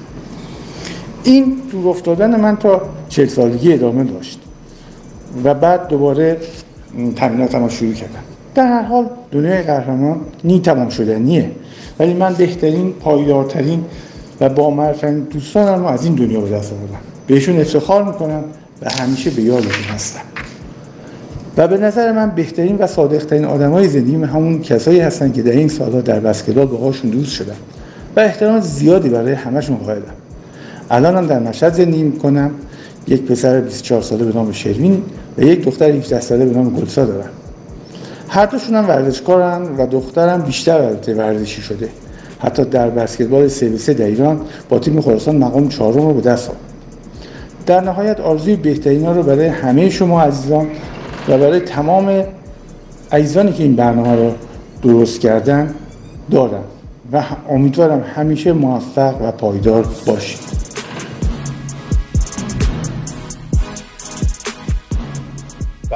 این 1.24 1.56
دور 1.72 1.88
افتادن 1.88 2.40
من 2.40 2.56
تا 2.56 2.82
40 3.08 3.26
سالگی 3.26 3.72
ادامه 3.72 4.04
داشت 4.04 4.40
و 5.44 5.54
بعد 5.54 5.88
دوباره 5.88 6.36
تمریناتم 7.16 7.62
رو 7.62 7.68
شروع 7.68 7.92
کردم. 7.92 8.22
در 8.54 8.66
هر 8.66 8.82
حال 8.82 9.06
دنیای 9.32 9.62
قهرمان 9.62 10.20
نی 10.44 10.60
تمام 10.60 10.88
شدنیه. 10.88 11.50
ولی 11.98 12.14
من 12.14 12.34
بهترین 12.34 12.92
پایدارترین 12.92 13.84
و 14.40 14.48
با 14.48 14.70
معرفترین 14.70 15.20
دوستانم 15.20 15.82
رو 15.82 15.86
از 15.86 16.04
این 16.04 16.14
دنیا 16.14 16.40
به 16.40 16.50
دست 16.50 16.72
آوردم. 16.72 16.98
بهشون 17.26 17.60
افتخار 17.60 18.04
می‌کنم 18.04 18.44
و 18.82 18.90
همیشه 18.90 19.30
به 19.30 19.42
یادشون 19.42 19.84
هستم. 19.94 20.20
و 21.56 21.68
به 21.68 21.78
نظر 21.78 22.12
من 22.12 22.30
بهترین 22.30 22.76
و 22.76 22.86
صادقترین 22.86 23.44
آدم 23.44 23.70
های 23.70 23.88
زندگی 23.88 24.14
همون 24.14 24.62
کسایی 24.62 25.00
هستن 25.00 25.32
که 25.32 25.42
در 25.42 25.52
این 25.52 25.68
سالها 25.68 26.00
در 26.00 26.20
بسکتبال 26.20 26.66
باهاشون 26.66 27.10
دوست 27.10 27.32
شدم 27.32 27.56
و 28.16 28.20
احترام 28.20 28.60
زیادی 28.60 29.08
برای 29.08 29.32
همشون 29.32 29.76
قائلم. 29.76 30.02
الانم 30.90 31.26
در 31.26 31.38
مشهد 31.38 31.74
زندگی 31.74 32.02
می‌کنم. 32.02 32.50
یک 33.08 33.22
پسر 33.22 33.60
24 33.60 34.02
ساله 34.02 34.24
به 34.24 34.32
نام 34.32 34.52
شروین 34.52 35.02
و 35.38 35.42
یک 35.42 35.64
دختر 35.64 35.90
18 35.90 36.20
ساله 36.20 36.46
به 36.46 36.54
نام 36.54 36.70
گلسا 36.70 37.04
دارم. 37.04 37.30
هر 38.36 38.46
دوشون 38.46 38.74
هم 38.74 38.88
ورزشکارن 38.88 39.62
و 39.78 39.86
دخترم 39.86 40.42
بیشتر 40.42 40.92
ورزشی 41.08 41.62
شده. 41.62 41.88
حتی 42.40 42.64
در 42.64 42.90
بسکتبال 42.90 43.48
سه 43.48 43.94
در 43.94 44.04
ایران 44.04 44.40
با 44.68 44.78
تیم 44.78 45.00
خراسان 45.00 45.36
مقام 45.36 45.68
چهارم 45.68 45.96
رو 45.96 46.14
به 46.14 46.20
دست 46.20 46.48
آورد. 46.48 46.60
در 47.66 47.80
نهایت 47.80 48.20
آرزوی 48.20 48.56
بهترین 48.56 49.04
ها 49.04 49.12
رو 49.12 49.22
برای 49.22 49.46
همه 49.46 49.90
شما 49.90 50.22
عزیزان 50.22 50.66
و 51.28 51.38
برای 51.38 51.60
تمام 51.60 52.24
عزیزانی 53.12 53.52
که 53.52 53.62
این 53.62 53.76
برنامه 53.76 54.16
رو 54.16 54.32
درست 54.82 55.20
کردن 55.20 55.74
دارم 56.30 56.64
و 57.12 57.22
امیدوارم 57.50 58.04
همیشه 58.14 58.52
موفق 58.52 59.14
و 59.22 59.32
پایدار 59.32 59.86
باشید. 60.06 60.55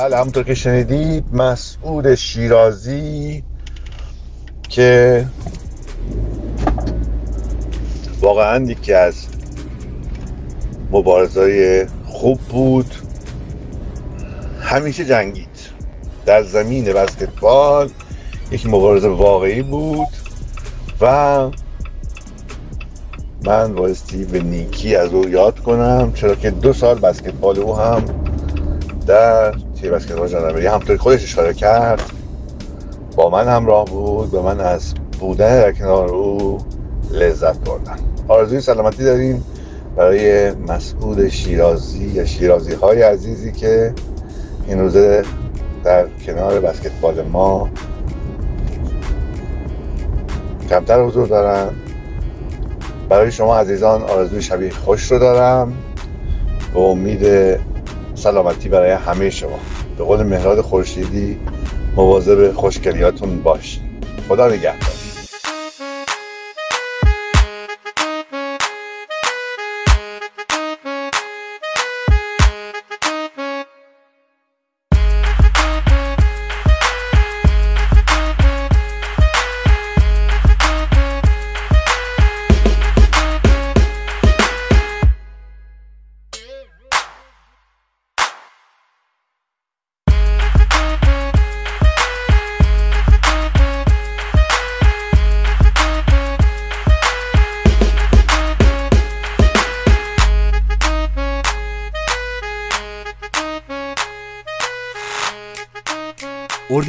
بله 0.00 0.16
همونطور 0.16 0.42
که 0.42 0.54
شنیدید 0.54 1.24
مسعود 1.32 2.14
شیرازی 2.14 3.44
که 4.68 5.26
واقعا 8.20 8.64
یکی 8.64 8.92
از 8.92 9.26
مبارزای 10.90 11.86
خوب 12.06 12.40
بود. 12.40 12.94
همیشه 14.60 15.04
جنگید. 15.04 15.58
در 16.26 16.42
زمین 16.42 16.84
بسکتبال 16.84 17.90
یک 18.50 18.66
مبارزه 18.66 19.08
واقعی 19.08 19.62
بود 19.62 20.08
و 21.00 21.50
من 23.44 23.74
بایستی 23.74 24.24
به 24.24 24.42
نیکی 24.42 24.96
از 24.96 25.12
او 25.12 25.28
یاد 25.28 25.60
کنم 25.60 26.12
چرا 26.14 26.34
که 26.34 26.50
دو 26.50 26.72
سال 26.72 26.98
بسکتبال 26.98 27.58
او 27.58 27.76
هم 27.76 28.04
در 29.06 29.54
تیم 29.80 29.92
بسکتبال 29.92 30.28
ژاندارمری 30.28 30.66
همطوری 30.66 30.98
خودش 30.98 31.22
اشاره 31.22 31.54
کرد 31.54 32.02
با 33.16 33.30
من 33.30 33.48
همراه 33.48 33.84
بود 33.84 34.34
و 34.34 34.42
من 34.42 34.60
از 34.60 34.94
بودن 35.20 35.60
در 35.60 35.72
کنار 35.72 36.08
او 36.08 36.58
لذت 37.10 37.58
بردم 37.58 37.98
آرزوی 38.28 38.60
سلامتی 38.60 39.04
داریم 39.04 39.44
برای 39.96 40.50
مسعود 40.50 41.28
شیرازی 41.28 42.04
یا 42.04 42.24
شیرازی 42.24 42.74
های 42.74 43.02
عزیزی 43.02 43.52
که 43.52 43.94
این 44.68 44.78
روزه 44.78 45.22
در 45.84 46.06
کنار 46.26 46.60
بسکتبال 46.60 47.22
ما 47.22 47.68
کمتر 50.68 51.02
حضور 51.02 51.26
دارم 51.26 51.74
برای 53.08 53.32
شما 53.32 53.58
عزیزان 53.58 54.02
آرزوی 54.02 54.42
شبیه 54.42 54.70
خوش 54.70 55.12
رو 55.12 55.18
دارم. 55.18 55.72
به 56.74 56.80
امید 56.80 57.24
سلامتی 58.20 58.68
برای 58.68 58.90
همه 58.90 59.30
شما. 59.30 59.58
به 59.98 60.04
قول 60.04 60.22
مهراد 60.22 60.60
خورشیدی 60.60 61.38
مواظب 61.96 62.52
خوشگلیاتون 62.52 63.42
باش. 63.42 63.80
خدا 64.28 64.48
نگهدار. 64.48 64.89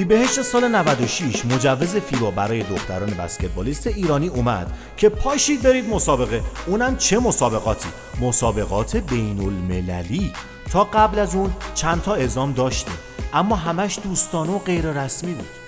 اردیبهشت 0.02 0.42
سال 0.42 0.68
96 0.68 1.46
مجوز 1.46 1.96
فیبا 1.96 2.32
برای 2.32 2.64
دختران 2.64 3.10
بسکتبالیست 3.10 3.88
ایرانی 3.88 4.28
اومد 4.28 4.74
که 4.98 5.10
پاشید 5.10 5.62
برید 5.62 5.90
مسابقه. 5.90 6.42
اونم 6.68 6.98
چه 6.98 7.20
مسابقاتی؟ 7.20 7.90
مسابقات 8.22 8.98
بین 8.98 9.40
المللی 9.40 10.34
تا 10.72 10.84
قبل 10.84 11.20
از 11.20 11.36
اون 11.36 11.52
چند 11.76 12.02
تا 12.02 12.16
ازام 12.16 12.54
داشتیم. 12.54 12.94
اما 13.34 13.56
همش 13.56 14.00
دوستانه 14.04 14.52
و 14.52 14.60
غیر 14.60 15.04
رسمی 15.04 15.34
بود. 15.34 15.61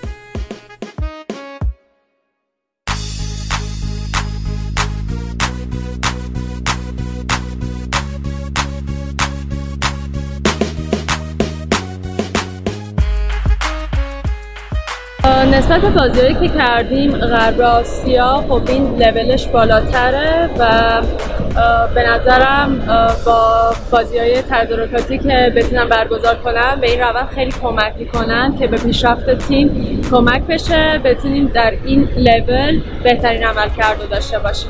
نسبت 15.63 15.81
به 15.81 15.89
بازیهایی 15.89 16.33
که 16.33 16.47
کردیم 16.47 17.11
غرب 17.11 17.61
آسیا 17.61 18.43
خب 18.49 18.61
این 18.67 18.95
لولش 18.95 19.47
بالاتره 19.47 20.49
و 20.59 21.01
به 21.95 22.09
نظرم 22.09 22.79
با 23.25 23.71
بازی 23.91 24.17
های 24.17 24.41
تدارکاتی 24.41 25.17
که 25.17 25.53
بتونم 25.55 25.89
برگزار 25.89 26.35
کنم 26.35 26.77
به 26.81 26.91
این 26.91 26.99
روند 26.99 27.29
خیلی 27.35 27.51
کمک 27.51 27.93
می‌کنن 27.99 28.55
که 28.59 28.67
به 28.67 28.77
پیشرفت 28.77 29.47
تیم 29.47 30.01
کمک 30.11 30.41
بشه 30.41 31.01
بتونیم 31.03 31.51
در 31.53 31.73
این 31.85 32.09
لول 32.17 32.81
بهترین 33.03 33.43
عمل 33.43 33.69
کرده 33.77 34.05
داشته 34.11 34.39
باشیم. 34.39 34.69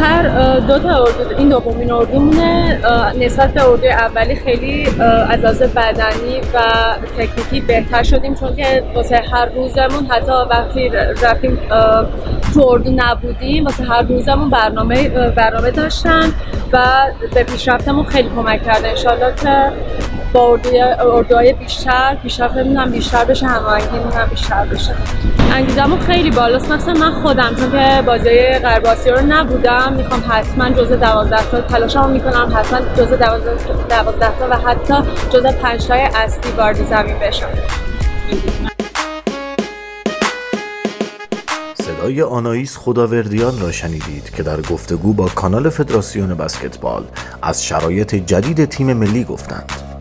هر 0.00 0.58
دو 0.60 0.78
تا 0.78 0.88
اردو 0.88 1.38
این 1.38 1.48
دومین 1.48 1.92
اردومونه. 1.92 2.80
نسبت 3.20 3.54
به 3.54 3.68
اردوی 3.68 3.88
اولی 3.88 4.34
خیلی 4.34 4.86
از 5.30 5.40
لحاظ 5.40 5.62
بدنی 5.62 6.40
و 6.54 6.60
تکنیکی 7.18 7.60
بهتر 7.60 8.02
شدیم 8.02 8.34
چون 8.34 8.56
که 8.56 8.82
واسه 8.94 9.22
هر 9.32 9.46
روزمون 9.46 10.06
حتی 10.10 10.32
وقتی 10.50 10.88
رفتیم 11.22 11.58
تو 12.54 12.66
اردو 12.66 12.92
نبودیم 12.96 13.64
واسه 13.64 13.84
هر 13.84 14.02
روزمون 14.02 14.50
برنامه 14.50 15.08
برنامه 15.08 15.70
داشتن 16.04 16.32
و 16.72 17.06
به 17.34 17.44
پیشرفتمون 17.44 18.04
خیلی 18.04 18.28
کمک 18.28 18.64
کرده 18.64 18.88
انشالله 18.88 19.34
که 19.34 19.72
با 20.32 20.58
اردوهای 21.00 21.52
بیشتر 21.52 22.14
پیشرفتمون 22.22 22.76
هم 22.76 22.90
بیشتر 22.90 23.24
بشه 23.24 23.46
هماهنگیمون 23.46 24.12
هم 24.12 24.26
بیشتر 24.26 24.64
بشه. 24.64 24.94
انگیزمون 25.52 26.00
خیلی 26.00 26.30
بالاست. 26.30 26.72
مثلا 26.72 26.94
من 26.94 27.12
خودم 27.22 27.54
چون 27.54 27.72
که 27.72 28.02
بازی 28.06 28.30
غرب 28.62 28.86
رو 29.06 29.26
نبودم 29.28 29.92
می‌خوام 29.96 30.24
حتما 30.28 30.70
جزء 30.70 30.96
12 30.96 31.50
تا 31.50 31.60
تلاشمو 31.60 32.08
می‌کنم 32.08 32.52
حتما 32.56 32.80
جزء 32.96 33.16
12 33.16 34.38
تا 34.38 34.48
و 34.50 34.56
حتی 34.56 34.94
5 35.62 35.86
تای 35.86 36.00
اصلی 36.00 36.52
وارد 36.52 36.76
زمین 36.76 37.18
بشم. 37.18 37.48
صدای 42.04 42.22
آنایس 42.22 42.76
خداوردیان 42.76 43.60
را 43.60 43.72
شنیدید 43.72 44.30
که 44.30 44.42
در 44.42 44.60
گفتگو 44.60 45.12
با 45.12 45.28
کانال 45.28 45.68
فدراسیون 45.68 46.34
بسکتبال 46.34 47.04
از 47.42 47.64
شرایط 47.64 48.14
جدید 48.14 48.64
تیم 48.64 48.92
ملی 48.92 49.24
گفتند. 49.24 49.93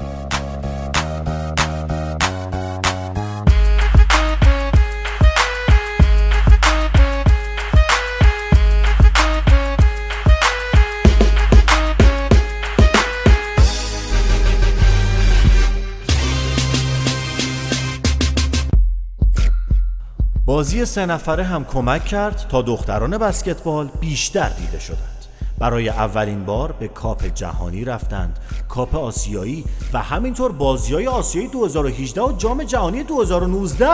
بازی 20.73 20.85
سه 20.85 21.05
نفره 21.05 21.43
هم 21.43 21.65
کمک 21.65 22.05
کرد 22.05 22.45
تا 22.49 22.61
دختران 22.61 23.17
بسکتبال 23.17 23.89
بیشتر 23.99 24.49
دیده 24.49 24.79
شدند. 24.79 25.25
برای 25.59 25.89
اولین 25.89 26.45
بار 26.45 26.71
به 26.71 26.87
کاپ 26.87 27.25
جهانی 27.25 27.85
رفتند. 27.85 28.39
کاپ 28.69 28.95
آسیایی 28.95 29.65
و 29.93 29.99
همینطور 29.99 30.51
بازی 30.51 30.93
های 30.93 31.07
آسیایی 31.07 31.47
2018 31.47 32.21
و 32.21 32.31
جام 32.31 32.63
جهانی 32.63 33.03
2019 33.03 33.87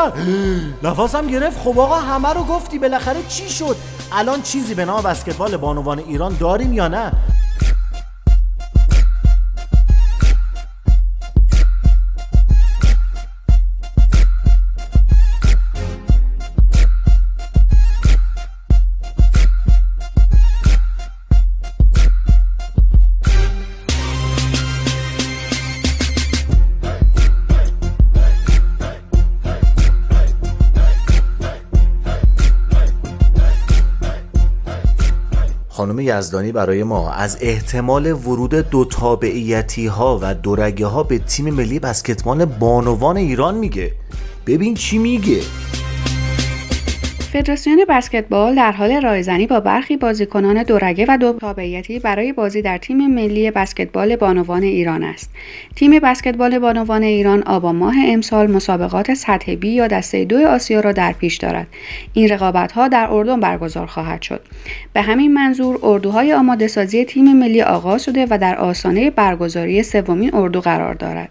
نفاسم 0.89 1.27
گرفت. 1.27 1.59
خب 1.59 1.79
آقا 1.79 1.95
همه 1.95 2.33
رو 2.33 2.43
گفتی. 2.43 2.79
بالاخره 2.79 3.23
چی 3.27 3.49
شد؟ 3.49 3.75
الان 4.11 4.41
چیزی 4.41 4.73
به 4.73 4.85
نام 4.85 5.01
بسکتبال 5.01 5.57
بانوان 5.57 5.99
ایران 5.99 6.37
داریم 6.39 6.73
یا 6.73 6.87
نه؟ 6.87 7.11
خانم 35.79 35.99
یزدانی 35.99 36.51
برای 36.51 36.83
ما 36.83 37.11
از 37.11 37.37
احتمال 37.41 38.11
ورود 38.11 38.55
دو 38.55 38.85
تابعیتی 38.85 39.87
ها 39.87 40.19
و 40.21 40.35
دورگه 40.35 40.85
ها 40.85 41.03
به 41.03 41.19
تیم 41.19 41.49
ملی 41.49 41.79
بسکتبال 41.79 42.45
بانوان 42.45 43.17
ایران 43.17 43.55
میگه. 43.55 43.91
ببین 44.47 44.75
چی 44.75 44.97
میگه. 44.97 45.41
فدراسیون 47.33 47.85
بسکتبال 47.89 48.55
در 48.55 48.71
حال 48.71 49.01
رایزنی 49.01 49.47
با 49.47 49.59
برخی 49.59 49.97
بازیکنان 49.97 50.63
دورگه 50.63 51.05
و 51.09 51.17
دو 51.17 51.33
تابعیتی 51.33 51.99
برای 51.99 52.33
بازی 52.33 52.61
در 52.61 52.77
تیم 52.77 53.07
ملی 53.07 53.51
بسکتبال 53.51 54.15
بانوان 54.15 54.63
ایران 54.63 55.03
است. 55.03 55.31
تیم 55.75 55.99
بسکتبال 55.99 56.59
بانوان 56.59 57.03
ایران 57.03 57.43
آبان 57.43 57.75
ماه 57.75 57.95
امسال 58.05 58.51
مسابقات 58.51 59.13
سطح 59.13 59.55
بی 59.55 59.69
یا 59.69 59.87
دسته 59.87 60.25
دو 60.25 60.47
آسیا 60.47 60.79
را 60.79 60.91
در 60.91 61.11
پیش 61.11 61.37
دارد. 61.37 61.67
این 62.13 62.29
رقابت 62.29 62.71
ها 62.71 62.87
در 62.87 63.07
اردن 63.11 63.39
برگزار 63.39 63.87
خواهد 63.87 64.21
شد. 64.21 64.41
به 64.93 65.01
همین 65.01 65.33
منظور 65.33 65.79
اردوهای 65.83 66.33
آماده 66.33 66.67
سازی 66.67 67.05
تیم 67.05 67.37
ملی 67.39 67.61
آغاز 67.61 68.03
شده 68.03 68.27
و 68.29 68.37
در 68.37 68.55
آستانه 68.55 69.09
برگزاری 69.09 69.83
سومین 69.83 70.35
اردو 70.35 70.61
قرار 70.61 70.93
دارد. 70.93 71.29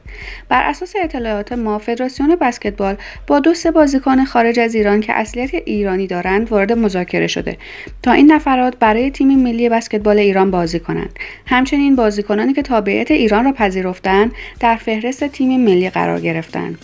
بر 0.48 0.62
اساس 0.62 0.92
اطلاعات 1.02 1.52
ما 1.52 1.78
فدراسیون 1.78 2.36
بسکتبال 2.36 2.96
با 3.26 3.40
دو 3.40 3.54
سه 3.54 3.70
بازیکن 3.70 4.24
خارج 4.24 4.60
از 4.60 4.74
ایران 4.74 5.00
که 5.00 5.12
اصلیت 5.12 5.54
ایران 5.54 5.87
ایرانی 5.88 6.06
دارند 6.06 6.52
وارد 6.52 6.72
مذاکره 6.72 7.26
شده. 7.26 7.56
تا 8.02 8.12
این 8.12 8.32
نفرات 8.32 8.76
برای 8.78 9.10
تیم 9.10 9.42
ملی 9.42 9.68
بسکتبال 9.68 10.18
ایران 10.18 10.50
بازی 10.50 10.80
کنند. 10.80 11.18
همچنین 11.46 11.96
بازیکنانی 11.96 12.52
که 12.52 12.62
تابعیت 12.62 13.10
ایران 13.10 13.44
را 13.44 13.52
پذیرفتند 13.52 14.32
در 14.60 14.76
فهرست 14.76 15.24
تیم 15.24 15.64
ملی 15.64 15.90
قرار 15.90 16.20
گرفتند. 16.20 16.78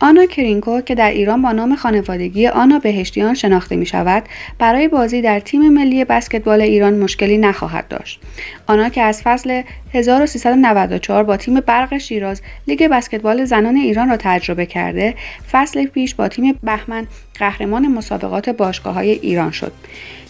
آنا 0.00 0.26
کرینکو 0.26 0.80
که 0.80 0.94
در 0.94 1.10
ایران 1.10 1.42
با 1.42 1.52
نام 1.52 1.76
خانوادگی 1.76 2.46
آنا 2.46 2.78
بهشتیان 2.78 3.34
شناخته 3.34 3.76
می 3.76 3.86
شود 3.86 4.22
برای 4.58 4.88
بازی 4.88 5.22
در 5.22 5.40
تیم 5.40 5.68
ملی 5.68 6.04
بسکتبال 6.04 6.60
ایران 6.60 6.98
مشکلی 6.98 7.38
نخواهد 7.38 7.88
داشت. 7.88 8.20
آنا 8.66 8.88
که 8.88 9.02
از 9.02 9.22
فصل 9.22 9.62
1394 9.94 11.24
با 11.24 11.36
تیم 11.36 11.60
برق 11.60 11.98
شیراز 11.98 12.42
لیگ 12.66 12.88
بسکتبال 12.88 13.44
زنان 13.44 13.76
ایران 13.76 14.08
را 14.08 14.16
تجربه 14.16 14.66
کرده، 14.66 15.14
فصل 15.52 15.86
پیش 15.86 16.14
با 16.14 16.28
تیم 16.28 16.58
بهمن 16.62 17.06
قهرمان 17.38 17.88
مسابقات 17.88 18.48
باشگاه 18.48 18.94
های 18.94 19.10
ایران 19.10 19.50
شد. 19.50 19.72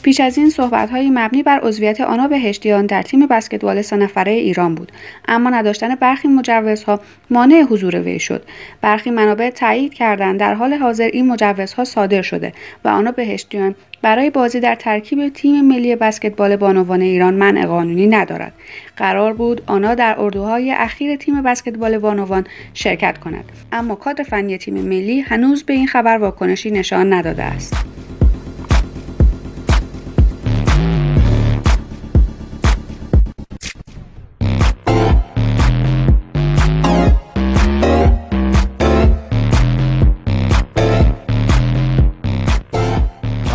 پیش 0.07 0.21
از 0.21 0.38
این 0.38 0.53
های 0.90 1.11
مبنی 1.11 1.42
بر 1.42 1.61
عضویت 1.61 2.01
آنا 2.01 2.29
بهشتیان 2.29 2.87
در 2.87 3.03
تیم 3.03 3.27
بسکتبال 3.27 3.83
سه 3.83 3.97
نفره 3.97 4.33
ایران 4.33 4.75
بود. 4.75 4.92
اما 5.29 5.51
نداشتن 5.51 5.95
برخی 5.95 6.29
مجوزها 6.29 7.01
مانع 7.31 7.62
حضور 7.62 8.01
وی 8.01 8.19
شد. 8.19 8.45
برخی 8.81 9.11
منابع 9.11 9.51
تایید 9.51 9.95
کردند 9.95 10.40
در 10.40 10.55
حال 10.55 10.75
حاضر 10.75 11.11
این 11.12 11.27
مجوزها 11.27 11.85
صادر 11.85 12.23
شده 12.23 12.53
و 12.85 12.88
آنا 12.88 13.11
بهشتیان 13.11 13.75
برای 14.03 14.31
بازی 14.31 14.61
در 14.61 14.75
ترکیب 14.75 15.29
تیم 15.29 15.64
ملی 15.64 15.97
بسکتبال 15.97 16.57
بانوان 16.57 17.01
ایران 17.01 17.35
منع 17.35 17.66
قانونی 17.66 18.07
ندارد. 18.07 18.53
قرار 18.97 19.33
بود 19.33 19.62
آنا 19.66 19.95
در 19.95 20.14
اردوهای 20.19 20.73
اخیر 20.73 21.16
تیم 21.16 21.42
بسکتبال 21.42 21.99
بانوان 21.99 22.47
شرکت 22.75 23.19
کند. 23.19 23.45
اما 23.73 23.95
کادر 23.95 24.25
فنی 24.25 24.59
تیم 24.59 24.75
ملی 24.75 25.21
هنوز 25.21 25.62
به 25.62 25.73
این 25.73 25.87
خبر 25.87 26.19
واکنشی 26.19 26.71
نشان 26.71 27.12
نداده 27.12 27.42
است. 27.42 27.75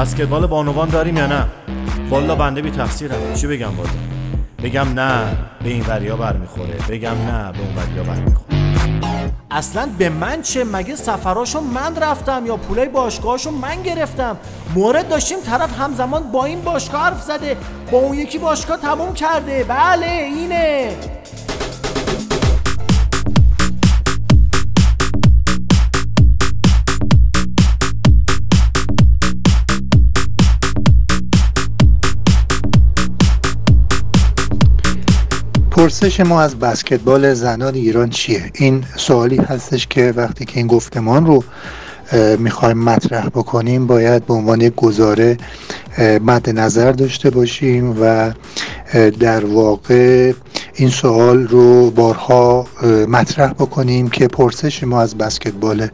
بسکتبال 0.02 0.48
بانوان 0.48 0.90
داریم 0.90 1.18
یا 1.18 1.28
نه؟ 1.28 1.46
والا 2.10 2.36
بنده 2.36 2.62
بی 2.62 2.72
تقصیرم. 2.72 3.34
چی 3.34 3.48
بگم 3.48 3.78
والا؟ 3.78 3.90
بگم 4.64 5.00
نه 5.00 5.38
به 5.64 5.70
این 5.70 5.86
وریا 5.88 6.16
برمیخوره. 6.16 6.76
بگم 6.90 7.12
نه 7.12 7.52
به 7.52 7.60
اون 7.60 7.76
وریا 7.76 8.04
برمیخوره. 8.04 8.58
اصلا 9.52 9.90
به 9.98 10.10
من 10.10 10.42
چه؟ 10.42 10.64
مگه 10.64 10.96
سفراشو 10.96 11.60
من 11.62 11.96
رفتم 11.96 12.46
یا 12.46 12.58
پولای 12.58 12.90
باشگاهاشو 12.90 13.52
من 13.52 13.82
گرفتم؟ 13.82 14.38
مورد 14.76 15.10
داشتیم 15.10 15.40
طرف 15.40 15.80
همزمان 15.80 16.32
با 16.32 16.46
این 16.46 16.62
باشگاه 16.62 17.02
حرف 17.02 17.22
زده. 17.22 17.58
با 17.92 17.98
اون 17.98 18.18
یکی 18.18 18.38
باشگاه 18.38 18.78
تموم 18.78 19.14
کرده. 19.14 19.64
بله 19.64 20.08
اینه. 20.08 20.96
پرسش 35.91 36.19
ما 36.19 36.41
از 36.41 36.60
بسکتبال 36.60 37.34
زنان 37.34 37.75
ایران 37.75 38.10
چیه؟ 38.10 38.51
این 38.54 38.84
سوالی 38.95 39.36
هستش 39.36 39.88
که 39.88 40.13
وقتی 40.15 40.45
که 40.45 40.58
این 40.58 40.67
گفتمان 40.67 41.25
رو 41.25 41.43
می‌خوایم 42.38 42.77
مطرح 42.77 43.30
بکنیم 43.30 43.88
باید 43.88 44.25
به 44.25 44.34
عنوان 44.34 44.69
گزاره 44.69 45.38
مد 45.99 46.49
نظر 46.49 46.91
داشته 46.91 47.30
باشیم 47.30 47.97
و 48.01 48.32
در 49.19 49.45
واقع 49.45 50.34
این 50.75 50.89
سوال 50.89 51.47
رو 51.47 51.91
بارها 51.91 52.67
مطرح 53.08 53.54
بکنیم 53.54 54.10
که 54.10 54.27
پرسش 54.27 54.84
ما 54.84 55.01
از 55.01 55.17
بسکتبال 55.17 55.88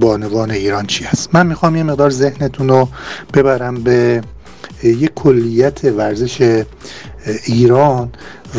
بانوان 0.00 0.50
ایران 0.50 0.86
چی 0.86 1.04
هست 1.04 1.28
من 1.32 1.46
می‌خوام 1.46 1.76
یه 1.76 1.82
مقدار 1.82 2.10
ذهنتون 2.10 2.68
رو 2.68 2.88
ببرم 3.34 3.74
به 3.74 4.22
یک 4.82 5.10
کلیت 5.14 5.84
ورزش 5.84 6.62
ایران 7.44 8.10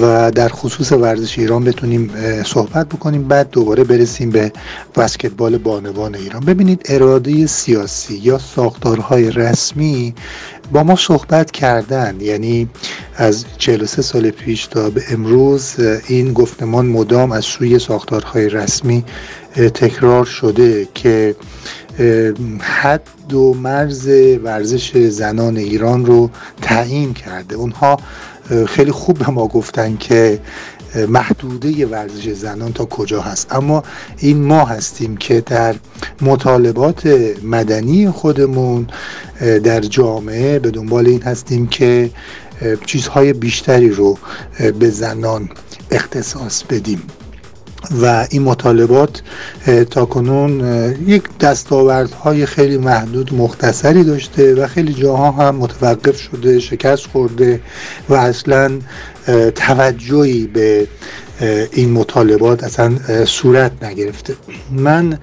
و 0.01 0.31
در 0.31 0.49
خصوص 0.49 0.91
ورزش 0.91 1.39
ایران 1.39 1.63
بتونیم 1.63 2.11
صحبت 2.45 2.89
بکنیم 2.89 3.27
بعد 3.27 3.49
دوباره 3.49 3.83
برسیم 3.83 4.29
به 4.29 4.51
بسکتبال 4.95 5.57
بانوان 5.57 6.15
ایران. 6.15 6.45
ببینید 6.45 6.81
اراده 6.85 7.47
سیاسی 7.47 8.15
یا 8.15 8.37
ساختارهای 8.37 9.31
رسمی 9.31 10.15
با 10.71 10.83
ما 10.83 10.95
صحبت 10.95 11.51
کردن. 11.51 12.21
یعنی 12.21 12.69
از 13.15 13.45
43 13.57 14.01
سال 14.01 14.29
پیش 14.31 14.67
تا 14.67 14.89
به 14.89 15.03
امروز 15.09 15.79
این 16.07 16.33
گفتمان 16.33 16.85
مدام 16.85 17.31
از 17.31 17.45
سوی 17.45 17.79
ساختارهای 17.79 18.49
رسمی 18.49 19.03
تکرار 19.55 20.25
شده 20.25 20.87
که 20.93 21.35
حد 22.59 23.33
و 23.33 23.53
مرز 23.53 24.07
ورزش 24.43 24.97
زنان 24.97 25.57
ایران 25.57 26.05
رو 26.05 26.29
تعیین 26.61 27.13
کرده. 27.13 27.55
اونها 27.55 27.97
خیلی 28.67 28.91
خوب 28.91 29.17
به 29.17 29.31
ما 29.31 29.47
گفتن 29.47 29.97
که 29.97 30.39
محدوده 31.07 31.85
ورزش 31.85 32.29
زنان 32.29 32.73
تا 32.73 32.85
کجا 32.85 33.21
هست. 33.21 33.55
اما 33.55 33.83
این 34.17 34.41
ما 34.41 34.65
هستیم 34.65 35.17
که 35.17 35.41
در 35.41 35.75
مطالبات 36.21 37.05
مدنی 37.43 38.09
خودمون 38.09 38.87
در 39.63 39.81
جامعه 39.81 40.59
به 40.59 40.71
دنبال 40.71 41.07
این 41.07 41.21
هستیم 41.21 41.67
که 41.67 42.09
چیزهای 42.85 43.33
بیشتری 43.33 43.89
رو 43.89 44.17
به 44.79 44.89
زنان 44.89 45.49
اختصاص 45.91 46.63
بدیم. 46.63 47.01
و 48.01 48.27
این 48.29 48.41
مطالبات 48.41 49.21
تا 49.91 50.05
کنون 50.05 50.59
یک 51.07 51.23
دستاوردهای 51.39 52.45
خیلی 52.45 52.77
محدود 52.77 53.33
مختصری 53.33 54.03
داشته 54.03 54.55
و 54.55 54.67
خیلی 54.67 54.93
جاها 54.93 55.31
هم 55.31 55.55
متوقف 55.55 56.19
شده 56.19 56.59
شکست 56.59 57.05
خورده 57.05 57.61
و 58.09 58.13
اصلا 58.13 58.71
توجهی 59.55 60.47
به 60.47 60.87
این 61.71 61.91
مطالبات 61.91 62.63
اصلا 62.63 63.25
صورت 63.25 63.83
نگرفته. 63.83 64.35
من 64.71 65.17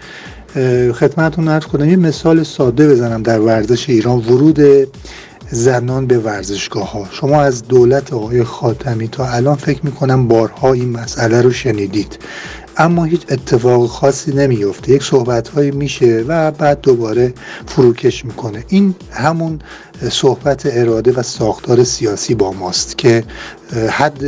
خدمتتون 0.92 1.48
ارز 1.48 1.64
کنم 1.64 1.90
یه 1.90 1.96
مثال 1.96 2.42
ساده 2.42 2.88
بزنم 2.88 3.22
در 3.22 3.40
ورزش 3.40 3.90
ایران. 3.90 4.18
ورود 4.18 4.60
زنان 5.50 6.06
به 6.06 6.18
ورزشگاه 6.18 6.92
ها 6.92 7.06
شما 7.10 7.42
از 7.42 7.62
دولت 7.62 8.12
آقای 8.12 8.44
خاتمی 8.44 9.08
تا 9.08 9.28
الان 9.28 9.56
فکر 9.56 9.80
می‌کنم 9.82 10.28
بارها 10.28 10.72
این 10.72 10.90
مسئله 10.90 11.42
رو 11.42 11.50
شنیدید. 11.50 12.18
اما 12.76 13.04
هیچ 13.04 13.22
اتفاق 13.28 13.86
خاصی 13.86 14.32
نمیفته 14.32 14.92
یک 14.92 15.02
صحبت 15.02 15.48
هایی 15.48 15.70
میشه 15.70 16.24
و 16.28 16.50
بعد 16.50 16.80
دوباره 16.80 17.34
فروکش 17.66 18.24
می‌کنه. 18.24 18.64
این 18.68 18.94
همون 19.10 19.58
صحبت 20.10 20.62
اراده 20.64 21.12
و 21.12 21.22
ساختار 21.22 21.84
سیاسی 21.84 22.34
با 22.34 22.52
ماست 22.52 22.98
که 22.98 23.24
حد 23.90 24.22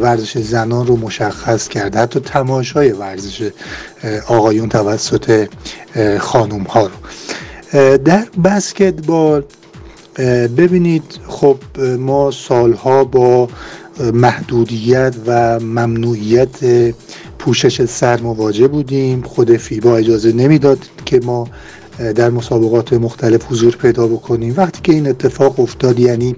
ورزش 0.00 0.38
زنان 0.38 0.86
رو 0.86 0.96
مشخص 0.96 1.68
کرده. 1.68 1.98
حتی 1.98 2.20
تماشای 2.20 2.92
ورزش 2.92 3.50
آقایون 4.28 4.68
توسط 4.68 5.48
خانوم 6.18 6.62
ها 6.62 6.86
رو. 6.86 6.94
در 7.96 8.26
بسکتبال 8.44 9.44
ببینید 10.56 11.02
خب 11.28 11.56
ما 11.98 12.30
سالها 12.30 13.04
با 13.04 13.48
محدودیت 14.14 15.14
و 15.26 15.60
ممنوعیت 15.60 16.56
پوشش 17.38 17.84
سر 17.84 18.20
مواجه 18.20 18.68
بودیم. 18.68 19.22
خود 19.22 19.56
فیبا 19.56 19.96
اجازه 19.96 20.32
نمی‌داد 20.32 20.78
که 21.04 21.20
ما 21.20 21.48
در 22.14 22.30
مسابقات 22.30 22.92
مختلف 22.92 23.44
حضور 23.50 23.76
پیدا 23.76 24.06
بکنیم. 24.06 24.54
وقتی 24.56 24.80
که 24.82 24.92
این 24.92 25.08
اتفاق 25.08 25.60
افتاد 25.60 26.00
یعنی 26.00 26.36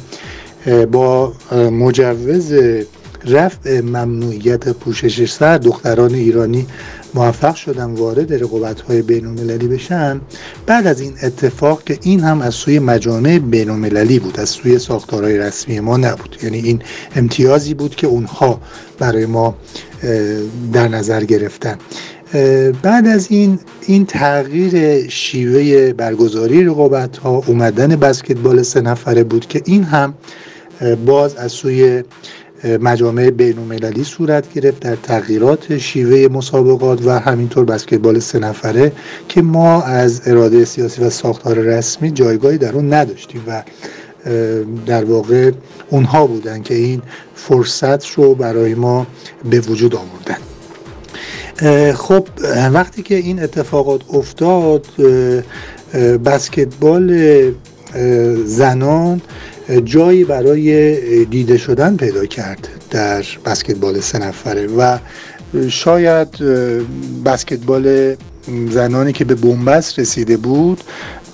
با 0.93 1.33
مجوز 1.53 2.53
رفع 3.25 3.81
ممنوعیت 3.81 4.69
پوشش 4.69 5.31
سر 5.31 5.59
دختران 5.59 6.15
ایرانی 6.15 6.67
موفق 7.15 7.55
شدن 7.55 7.91
وارد 7.91 8.35
رقابت 8.35 8.81
های 8.81 9.03
بین 9.03 9.27
المللی 9.27 9.69
بشن 9.69 10.21
بعد 10.67 10.87
از 10.87 11.01
این 11.01 11.15
اتفاق 11.23 11.85
که 11.85 11.99
این 12.03 12.21
هم 12.21 12.43
از 12.43 12.55
سوی 12.55 12.79
مجامع 12.79 13.39
بین 13.39 13.71
المللی 13.71 14.19
بود 14.19 14.41
از 14.41 14.49
سوی 14.49 14.79
ساختارهای 14.79 15.39
رسمی 15.39 15.81
ما 15.81 15.97
نبود. 15.97 16.37
یعنی 16.43 16.59
این 16.59 16.83
امتیازی 17.17 17.75
بود 17.75 17.97
که 17.97 18.07
اونها 18.07 18.61
برای 18.99 19.27
ما 19.27 19.57
در 20.73 20.89
نظر 20.89 21.25
گرفتن. 21.25 21.79
بعد 22.83 23.07
از 23.07 23.27
این 23.31 23.59
این 23.87 24.07
تغییر 24.07 25.09
شیوه 25.09 25.93
برگزاری 25.93 26.65
رقابت 26.65 27.17
ها 27.17 27.43
اومدن 27.47 27.97
بسکتبال 27.97 28.63
سه 28.63 28.81
نفره 28.81 29.25
بود 29.25 29.47
که 29.47 29.63
این 29.65 29.85
هم 29.85 30.15
باز 31.07 31.37
از 31.37 31.53
سوی 31.53 32.05
مجامع 32.65 33.31
بین 33.31 33.59
المللی 33.59 34.05
صورت 34.05 34.53
گرفت 34.53 34.81
در 34.81 34.97
تغییرات 34.97 35.79
شیوه 35.79 36.33
مسابقات 36.33 37.07
و 37.07 37.11
همینطور 37.11 37.65
بسکتبال 37.65 38.19
سه 38.19 38.39
نفره 38.39 38.93
که 39.29 39.43
ما 39.43 39.83
از 39.83 40.23
اراده 40.27 40.65
سیاسی 40.65 41.03
و 41.03 41.11
ساختار 41.11 41.59
رسمی 41.59 42.11
جایگاهی 42.11 42.59
در 42.59 42.73
اون 42.73 42.93
نداشتیم 42.93 43.43
و 43.47 43.63
در 44.87 45.05
واقع 45.05 45.51
اونها 45.91 46.27
بودن 46.27 46.63
که 46.63 46.75
این 46.75 47.03
فرصت 47.35 48.07
رو 48.07 48.35
برای 48.35 48.75
ما 48.75 49.07
به 49.51 49.61
وجود 49.61 49.95
آوردن. 49.95 50.39
خب 51.93 52.29
وقتی 52.73 53.03
که 53.03 53.15
این 53.15 53.43
اتفاقات 53.43 54.01
افتاد 54.15 54.87
بسکتبال 56.25 57.15
زنان 58.45 59.21
جایی 59.85 60.25
برای 60.25 61.25
دیده 61.25 61.59
شدن 61.59 61.97
پیدا 61.97 62.27
کرد 62.27 62.69
در 62.91 63.25
بسکتبال 63.45 64.01
سه 64.01 64.19
نفره 64.19 64.67
و 64.67 64.99
شاید 65.69 66.29
بسکتبال 67.25 68.15
زنانی 68.71 69.13
که 69.13 69.25
به 69.25 69.35
بنبست 69.35 69.99
رسیده 69.99 70.37
بود 70.37 70.81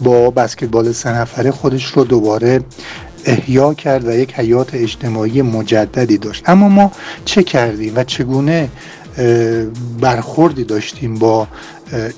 با 0.00 0.30
بسکتبال 0.30 0.92
سه 0.92 1.12
نفره 1.12 1.50
خودش 1.50 1.84
رو 1.84 2.04
دوباره 2.04 2.60
احیا 3.24 3.74
کرد 3.74 4.06
و 4.06 4.12
یک 4.12 4.34
حیات 4.34 4.74
اجتماعی 4.74 5.42
مجددی 5.42 6.18
داشت. 6.18 6.42
اما 6.46 6.68
ما 6.68 6.92
چه 7.24 7.42
کردیم 7.42 7.92
و 7.96 8.04
چگونه 8.04 8.68
برخوردی 10.00 10.64
داشتیم 10.64 11.14
با 11.14 11.48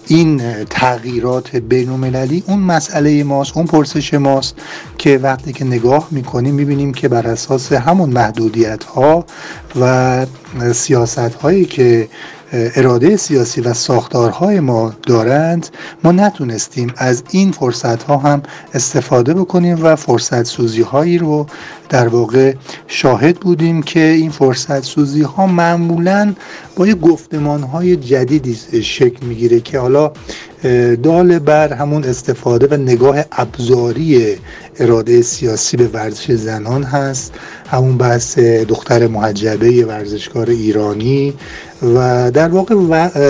این 0.07 0.65
تغییرات 0.65 1.57
بین 1.57 1.89
اون 2.47 2.59
مسئله 2.59 3.25
ماست 3.25 3.57
اون 3.57 3.67
پرسش 3.67 4.15
ماست 4.15 4.55
که 4.99 5.19
وقتی 5.19 5.53
که 5.53 5.65
نگاه 5.65 6.09
می‌کنیم 6.11 6.55
می‌بینیم 6.55 6.95
که 6.95 7.09
بر 7.09 7.27
اساس 7.27 7.73
همون 7.73 8.11
محدودیت 8.11 8.85
ها 8.85 9.25
و 9.81 10.27
سیاست 10.73 11.19
هایی 11.19 11.65
که 11.65 12.09
اراده 12.53 13.17
سیاسی 13.17 13.61
و 13.61 13.75
ساختارهای 13.75 14.61
ما 14.61 14.93
دارند 15.07 15.69
ما 16.05 16.13
نتونستیم 16.13 16.93
از 16.97 17.23
این 17.31 17.53
فرصت 17.53 18.03
ها 18.03 18.17
هم 18.17 18.43
استفاده 18.75 19.35
بکنیم 19.35 19.85
و 19.85 19.97
فرصت 19.97 20.43
سوزی 20.43 20.83
هایی 20.83 21.19
رو 21.19 21.47
در 21.89 22.09
واقع 22.09 22.55
شاهد 22.87 23.37
بودیم 23.41 23.83
که 23.83 24.01
این 24.01 24.31
فرصت 24.31 24.85
سوزی 24.85 25.23
ها 25.23 25.47
معمولا 25.47 26.35
با 26.77 26.87
یه 26.87 26.95
گفتمان 26.95 27.63
های 27.63 27.97
جدیدی 27.97 28.83
شکل 28.83 29.27
می‌گیره 29.27 29.61
که 29.61 29.79
حالا 29.79 30.13
دال 31.03 31.39
بر 31.39 31.73
همون 31.73 32.05
استفاده 32.05 32.67
و 32.67 32.81
نگاه 32.81 33.25
ابزاری 33.33 34.37
اراده 34.79 35.23
سیاسی 35.23 35.77
به 35.77 35.87
ورزش 35.89 36.31
زنان 36.31 36.83
هست. 36.83 37.35
همون 37.71 37.97
بحث 37.99 38.39
دختر 38.39 39.07
محجبه 39.07 39.87
ورزشکار 39.87 40.51
ایرانی. 40.51 41.35
و 41.83 42.31
در 42.31 42.49
واقع 42.49 42.75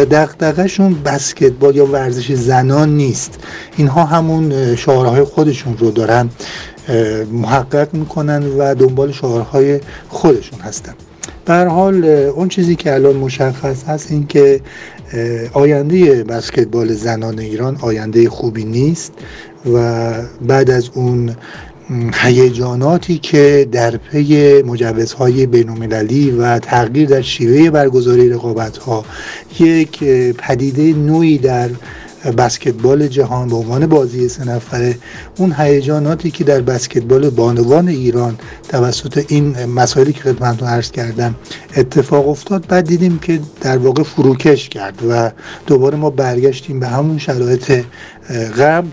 دقدقهشون 0.04 1.02
بسکتبال 1.04 1.76
یا 1.76 1.86
ورزش 1.86 2.32
زنان 2.32 2.96
نیست. 2.96 3.38
اینها 3.76 4.04
همون 4.04 4.76
شعارهای 4.76 5.24
خودشون 5.24 5.76
رو 5.78 5.90
دارن 5.90 6.28
محقق 7.32 7.94
می‌کنن 7.94 8.42
و 8.58 8.74
دنبال 8.74 9.12
شعارهای 9.12 9.80
خودشون 10.08 10.60
هستن. 10.60 10.94
در 11.46 11.68
حال 11.68 12.04
اون 12.04 12.48
چیزی 12.48 12.76
که 12.76 12.94
الان 12.94 13.16
مشخص 13.16 13.84
هست 13.84 14.10
این 14.10 14.26
که 14.26 14.60
آینده 15.52 16.24
بسکتبال 16.24 16.94
زنان 16.94 17.38
ایران 17.38 17.76
آینده 17.80 18.30
خوبی 18.30 18.64
نیست 18.64 19.12
و 19.72 20.12
بعد 20.46 20.70
از 20.70 20.90
اون 20.94 21.36
هیجاناتی 22.14 23.18
که 23.18 23.68
در 23.72 23.96
پی 23.96 24.62
مجوزهای 24.62 25.46
بینالمللی 25.46 26.30
و 26.30 26.58
تغییر 26.58 27.08
در 27.08 27.22
شیوه 27.22 27.70
برگزاری 27.70 28.28
رقابت 28.28 28.76
ها 28.76 29.04
یک 29.60 30.04
پدیده 30.38 30.82
نوعی 30.92 31.38
در 31.38 31.70
بسکتبال 32.38 33.08
جهان 33.08 33.48
به 33.48 33.56
عنوان 33.56 33.86
بازی 33.86 34.28
سه 34.28 34.44
نفره 34.44 34.98
اون 35.38 35.54
هیجاناتی 35.58 36.30
که 36.30 36.44
در 36.44 36.60
بسکتبال 36.60 37.30
بانوان 37.30 37.88
ایران 37.88 38.38
توسط 38.68 39.24
این 39.28 39.64
مسائلی 39.64 40.12
که 40.12 40.20
خدمتتون 40.20 40.68
عرض 40.68 40.90
کردم 40.90 41.34
اتفاق 41.76 42.28
افتاد 42.28 42.66
بعد 42.66 42.86
دیدیم 42.86 43.18
که 43.18 43.40
در 43.60 43.78
واقع 43.78 44.02
فروکش 44.02 44.68
کرد 44.68 44.98
و 45.10 45.30
دوباره 45.66 45.96
ما 45.96 46.10
برگشتیم 46.10 46.80
به 46.80 46.86
همون 46.86 47.18
شرایط 47.18 47.84
قبل. 48.58 48.88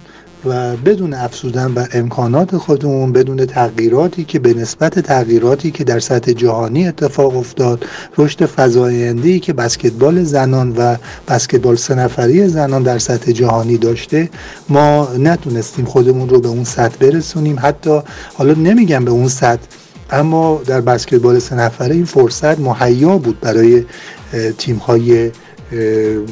و 0.46 0.78
بدون 0.78 1.14
افزودن 1.14 1.74
بر 1.74 1.88
امکانات 1.94 2.58
خودمون 2.58 3.12
بدون 3.12 3.46
تغییراتی 3.46 4.24
که 4.24 4.40
به 4.40 4.54
نسبت 4.54 5.00
تغییراتی 5.00 5.72
که 5.72 5.84
در 5.84 6.00
سطح 6.00 6.32
جهانی 6.32 6.88
اتفاق 6.88 7.38
افتاد 7.38 7.86
رشد 8.18 8.46
فزاینده‌ای 8.46 9.40
که 9.40 9.54
بسکتبال 9.54 10.24
زنان 10.24 10.74
و 10.78 10.96
بسکتبال 11.28 11.76
سه 11.76 11.96
نفری 11.96 12.48
زنان 12.48 12.84
در 12.84 12.98
سطح 12.98 13.32
جهانی 13.32 13.78
داشته 13.78 14.30
ما 14.70 15.08
نتونستیم 15.20 15.86
خودمون 15.86 16.30
رو 16.30 16.40
به 16.40 16.48
اون 16.48 16.64
سطح 16.64 16.98
برسونیم. 16.98 17.60
حتی 17.62 18.02
حالا 18.34 18.54
نمیگم 18.54 19.06
به 19.06 19.12
اون 19.12 19.28
سطح 19.28 19.64
اما 20.12 20.62
در 20.66 20.82
بسکتبال 20.82 21.40
سه 21.40 21.56
نفره 21.56 21.96
این 21.96 22.06
فرصت 22.06 22.60
مهیا 22.60 23.18
بود 23.18 23.40
برای 23.40 23.86
تیم 24.58 24.76
های 24.76 25.32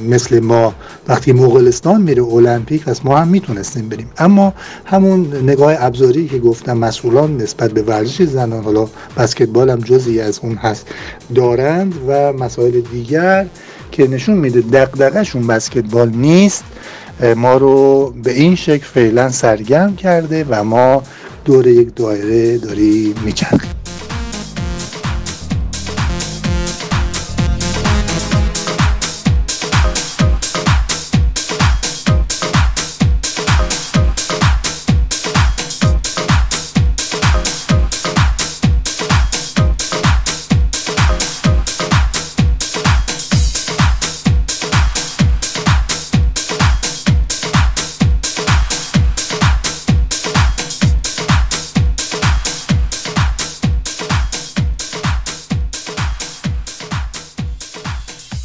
مثل 0.09 0.39
ما 0.39 0.73
وقتی 1.07 1.33
مغولستان 1.33 2.01
میره 2.01 2.23
المپیک 2.23 2.83
پس 2.83 3.05
ما 3.05 3.17
هم 3.17 3.27
می‌تونستیم 3.27 3.89
بریم. 3.89 4.09
اما 4.17 4.53
همون 4.85 5.27
نگاه 5.43 5.73
ابزاری 5.77 6.27
که 6.27 6.39
گفتم 6.39 6.77
مسئولان 6.77 7.37
نسبت 7.37 7.71
به 7.71 7.81
ورزش 7.81 8.21
زنان 8.21 8.63
حالا 8.63 8.87
بسکتبال 9.17 9.69
هم 9.69 9.79
جزی 9.79 10.19
از 10.19 10.39
اون 10.43 10.55
هست 10.55 10.87
دارند 11.35 11.93
و 12.07 12.33
مسائل 12.33 12.81
دیگر 12.81 13.47
که 13.91 14.07
نشون 14.07 14.37
میده 14.37 14.61
دقدقهشون 14.61 15.47
بسکتبال 15.47 16.09
نیست 16.09 16.63
ما 17.35 17.57
رو 17.57 18.13
به 18.23 18.33
این 18.33 18.55
شکل 18.55 18.85
فعلا 18.85 19.29
سرگرم 19.29 19.95
کرده 19.95 20.45
و 20.49 20.63
ما 20.63 21.03
دور 21.45 21.67
یک 21.67 21.95
دایره 21.95 22.57
داری 22.57 23.15
میچرخیم. 23.25 23.80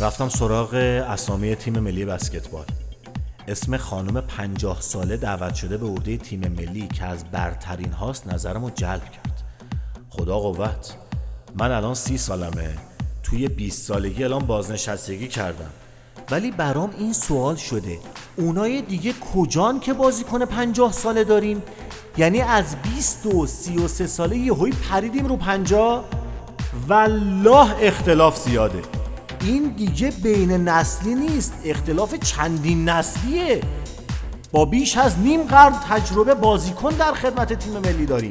رفتم 0.00 0.28
سراغ 0.28 0.74
اسامی 1.08 1.54
تیم 1.54 1.78
ملی 1.78 2.04
بسکتبال. 2.04 2.64
اسم 3.48 3.76
خانم 3.76 4.20
پنجاه 4.20 4.80
ساله 4.80 5.16
دعوت 5.16 5.54
شده 5.54 5.76
به 5.76 5.86
عهده 5.86 6.16
تیم 6.16 6.40
ملی 6.40 6.88
که 6.88 7.04
از 7.04 7.24
برترین 7.24 7.92
هاست 7.92 8.26
نظرم 8.26 8.64
رو 8.64 8.70
جلب 8.70 9.04
کرد. 9.10 9.42
خدا 10.10 10.38
قوت 10.38 10.94
من 11.58 11.70
الان 11.70 11.94
سی 11.94 12.18
سالمه. 12.18 12.74
توی 13.22 13.48
20 13.48 13.82
سالگی 13.82 14.24
الان 14.24 14.46
بازنشستگی 14.46 15.28
کردم. 15.28 15.70
ولی 16.30 16.50
برام 16.50 16.90
این 16.98 17.12
سوال 17.12 17.56
شده 17.56 17.98
اونای 18.36 18.82
دیگه 18.82 19.14
کجان 19.34 19.80
که 19.80 19.92
بازیکن 19.92 20.44
پنجاه 20.44 20.92
ساله 20.92 21.24
داریم؟ 21.24 21.62
یعنی 22.16 22.40
از 22.40 22.76
20 22.82 23.26
و 23.26 23.46
33 23.46 24.06
ساله 24.06 24.36
یه 24.36 24.54
هوی 24.54 24.72
پریدیم 24.90 25.26
رو 25.26 25.36
پنجاه؟ 25.36 26.04
والله 26.88 27.76
اختلاف 27.80 28.38
زیاده. 28.38 29.05
این 29.46 29.62
دیگه 29.62 30.10
بین 30.10 30.50
نسلی 30.50 31.14
نیست 31.14 31.54
اختلاف 31.64 32.14
چندین 32.14 32.88
نسلیه. 32.88 33.60
با 34.52 34.64
بیش 34.64 34.96
از 34.96 35.18
نیم 35.18 35.42
قرن 35.42 35.72
تجربه 35.88 36.34
بازیکن 36.34 36.90
در 36.90 37.12
خدمت 37.12 37.52
تیم 37.52 37.72
ملی 37.72 38.06
داریم. 38.06 38.30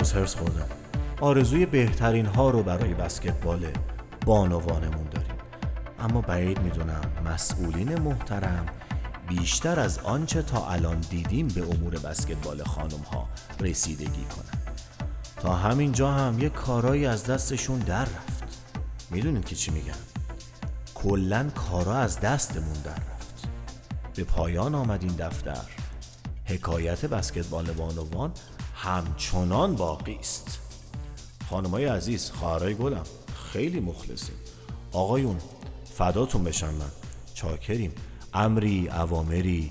امروز 0.00 0.12
هرس 0.12 0.34
خوردم. 0.34 0.66
آرزوی 1.20 1.66
بهترین 1.66 2.26
ها 2.26 2.50
رو 2.50 2.62
برای 2.62 2.94
بسکتبال 2.94 3.66
بانوانمون 4.26 5.08
داریم. 5.10 5.34
اما 5.98 6.20
بعید 6.20 6.60
می‌دونم 6.60 7.00
مسئولین 7.24 7.98
محترم 7.98 8.66
بیشتر 9.28 9.80
از 9.80 9.98
آنچه 9.98 10.42
تا 10.42 10.68
الان 10.68 11.00
دیدیم 11.00 11.48
به 11.48 11.62
امور 11.62 11.98
بسکتبال 11.98 12.62
خانم 12.62 13.00
ها 13.12 13.28
رسیدگی 13.60 14.24
کنن. 14.24 14.60
تا 15.36 15.54
همینجا 15.54 16.12
هم 16.12 16.38
یه 16.38 16.48
کارایی 16.48 17.06
از 17.06 17.24
دستشون 17.24 17.78
در 17.78 18.02
رفت. 18.02 18.58
می‌دونید 19.10 19.44
که 19.44 19.56
چی 19.56 19.70
میگم؟ 19.70 19.92
کلا 20.94 21.50
کارا 21.54 21.96
از 21.96 22.20
دستمون 22.20 22.82
در 22.84 22.90
رفت. 22.90 23.48
به 24.16 24.24
پایان 24.24 24.74
آمد 24.74 25.02
این 25.02 25.16
دفتر. 25.16 25.64
حکایت 26.44 27.06
بسکتبال 27.06 27.72
بانوان 27.72 28.32
همچنان 28.82 29.74
باقی 29.74 30.14
است. 30.14 30.58
خانمای 31.50 31.84
عزیز 31.84 32.30
خواهرای 32.30 32.74
گلم 32.74 33.04
خیلی 33.52 33.80
مخلصیم. 33.80 34.34
آقایون 34.92 35.38
فداتون 35.94 36.44
بشم 36.44 36.74
من. 36.74 36.90
چاکریم. 37.34 37.92
امری 38.34 38.88
اوامری. 38.88 39.70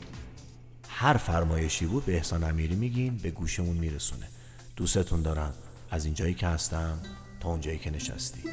هر 0.89 1.17
فرمایشی 1.17 1.85
بود 1.85 2.05
به 2.05 2.15
احسان 2.15 2.43
امیری 2.43 2.75
میگین 2.75 3.17
به 3.17 3.31
گوشمون 3.31 3.77
میرسونه. 3.77 4.27
دوستتون 4.75 5.21
دارم. 5.21 5.53
از 5.91 6.05
اینجایی 6.05 6.33
که 6.33 6.47
هستم 6.47 6.99
تا 7.39 7.49
اونجایی 7.49 7.77
که 7.77 7.89
نشستی. 7.89 8.43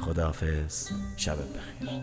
خداحافظ. 0.00 0.88
شب 1.16 1.36
بخیر. 1.38 2.02